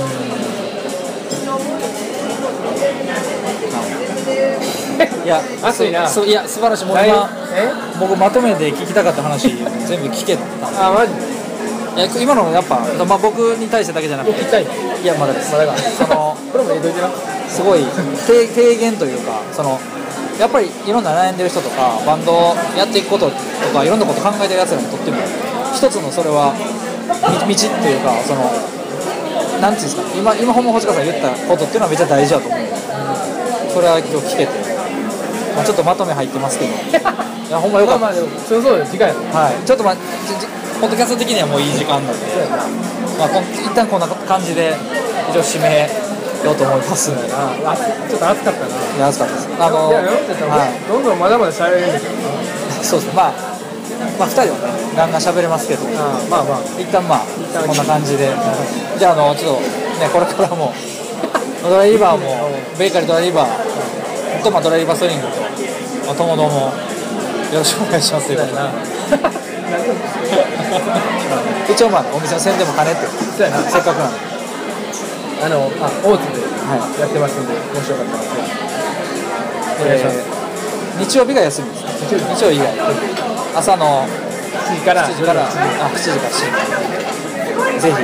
[5.03, 6.07] いや熱いな。
[6.07, 6.85] そういや素晴らしい。
[6.85, 7.71] もう今え？
[7.99, 9.49] 僕まとめて聞きたかった話
[9.87, 10.43] 全部聞けた。
[10.87, 12.23] あマジ？
[12.23, 14.39] 今のやっぱ、まあ、僕に対してだけじゃなくて。
[14.39, 14.43] い。
[15.03, 16.89] いやまだですまだかそのこれも江戸
[17.49, 17.83] すごい
[18.27, 19.79] 提提言というかその
[20.39, 23.35] やっぱりいろんな悩んでる人とかバンドをやっていくことと
[23.73, 25.17] かいろんなこと考えてるやつらにとっても
[25.75, 26.53] 一つのそれは
[27.45, 28.45] み道っていうかその
[29.59, 32.59] なんていうんですか今今ほんま星川さん言ったことっていうのはめっちゃ大事だと思う、
[33.73, 34.70] それは今日聞けて、
[35.61, 36.71] まあ、ちょっとまとめ入ってますけど。
[37.51, 38.01] いやほんまよかった。
[38.01, 39.95] まあまあそうそう次回やろはい、ちょっとまあ、
[40.81, 42.13] ポッドキャスト的にはもういい時間なんで、
[43.19, 44.73] まあ、こん一旦こんな感じで、
[45.29, 45.89] 一応締め
[46.43, 47.11] ようと思います。
[47.11, 48.81] いあ熱ちょっと熱かったな。
[48.97, 49.47] や、暑かったです。
[49.59, 52.11] あの、いやはい、どんどんまだまだ喋れるんですよ
[52.81, 53.33] そうですね、まあ、
[54.17, 56.61] まあ、二人はね、ガンガン喋れますけど、あまあまあ。
[56.79, 58.29] 一旦まあ、旦こんな感じで、
[58.97, 59.61] じゃあ、あの、ちょっと、
[59.99, 60.73] ね、これからも、
[61.61, 65.50] ドライバーも、ベーカリードライバーと、まあ、ドライバーストリングと、
[66.05, 66.73] まあ、ともども、
[67.51, 68.61] よろしくお願いしますということで。
[71.71, 74.17] 一応まあお店の宣伝も兼ねてせっかくなんで
[75.43, 78.23] あのあ大津でやってますんで、もしよかったら
[79.81, 80.41] お願いします、えー
[80.99, 81.83] 日曜日が休みです
[82.35, 82.67] 日曜日以外
[83.55, 87.95] 朝の7時から7時からあ7時から7時ぜひ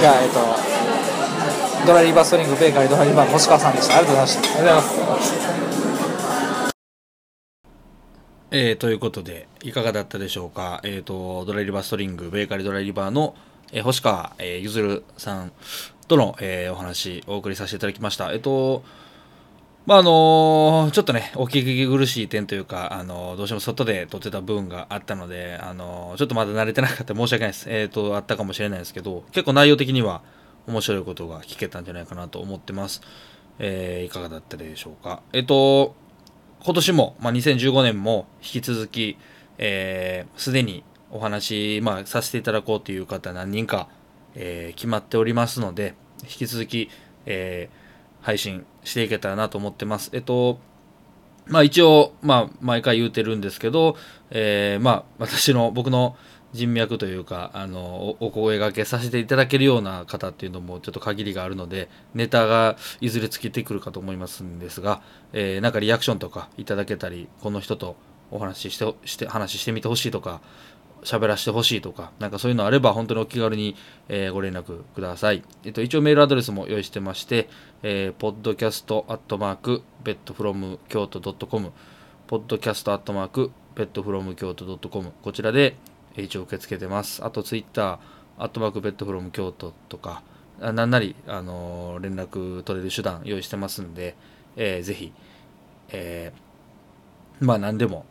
[0.00, 5.03] じゃあえっ、とドライリバストリングベーカリードライバー星川さんでしたありがとうございましたありがとうございます
[8.56, 13.34] えーということでいかがだったでしょうか、えー、とドライリバーストリングベーカリードライリバーの、
[13.72, 15.50] えー星川、えーゆずるさん
[16.06, 18.32] との、えーお話お送りさせていただきました。
[18.32, 18.84] えっ、と
[19.86, 27.12] まああのちょっとねお聞き苦しい点というか、あのどうしても外で撮ってた部分があったので、あのちょっとまだ慣れてなかった。
[27.12, 27.66] 申し訳ないです。
[27.68, 30.22] えっ、とあったかもしれないですけど結構内容的には
[30.68, 33.02] 面白いことが聞けたんじゃないかなと思ってます、
[33.58, 35.22] えいかがだったでしょうか？
[35.32, 35.96] えっ、と
[36.64, 39.18] 今年も、まあ、2015年も引き続き、
[39.58, 43.88] えーすでにお話、まあ、させていただこうという方何人か、
[44.34, 46.88] えー決まっておりますので、引き続き、
[47.26, 47.84] えー
[48.24, 50.08] 配信していけたらなと思ってます。
[50.14, 50.58] えっと、
[51.46, 53.96] まあ一応、まあ毎回言うてるんですけど、
[54.30, 56.16] えーまあ私の、僕の
[56.54, 65.02] 人脈というか、あの、お声掛けさせていただけるような方っていうのもちょっと限りがあるので、ネタがいずれ尽きてくるかと思いますんですが、
[65.32, 67.96] えーなんかリアクションとかいただけたり、この人と
[68.30, 70.40] お話しして、して話してみてほしいとか、
[71.02, 73.74] 喋らせてほしいとか、なんかそういうのあれば、本当にお気軽に、
[74.08, 75.42] えーご連絡ください。
[75.64, 77.48] えっと、一応メールアドレスも用意してまして、
[77.82, 81.72] えー、podcast アットマーク、bedfrom 京都 .com、
[82.28, 85.76] podcast アットマーク、bedfrom 京都 .com、こちらで、
[86.22, 87.24] 一応受け付けてます。
[87.24, 87.98] あと、ツイッター、
[88.38, 90.22] アットマーク、bedfrom 京都とか、
[90.60, 94.14] あなんなり、あの連絡取れる手段用意してますんで、
[94.56, 95.12] えーぜひ、
[95.90, 98.06] えーまあ何でも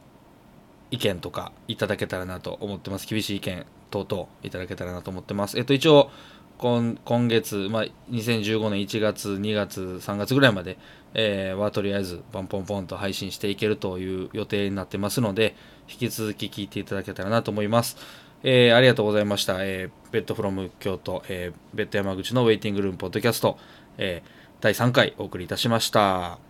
[0.92, 3.08] 意見とかいただけたらなと思ってます。
[3.08, 5.58] 厳しい意見等々いただけたらなと思ってます。
[5.58, 6.12] えっと、一応、
[6.60, 10.78] 今今月、まあ、2015年1月、2月、3月ぐらいまで、
[11.14, 15.56] えーはとりあえずポンポンポンと配信していけるという予定になってますので、
[15.90, 17.98] 引き続き聞いていただけたらなと思います。
[18.44, 19.64] えーありがとうございました。
[19.64, 23.58] えー、ベッドフロム京都、えーベッド山口のウェイティングルームポッドキャスト、
[23.98, 26.43] えー第3回お送りいたしました。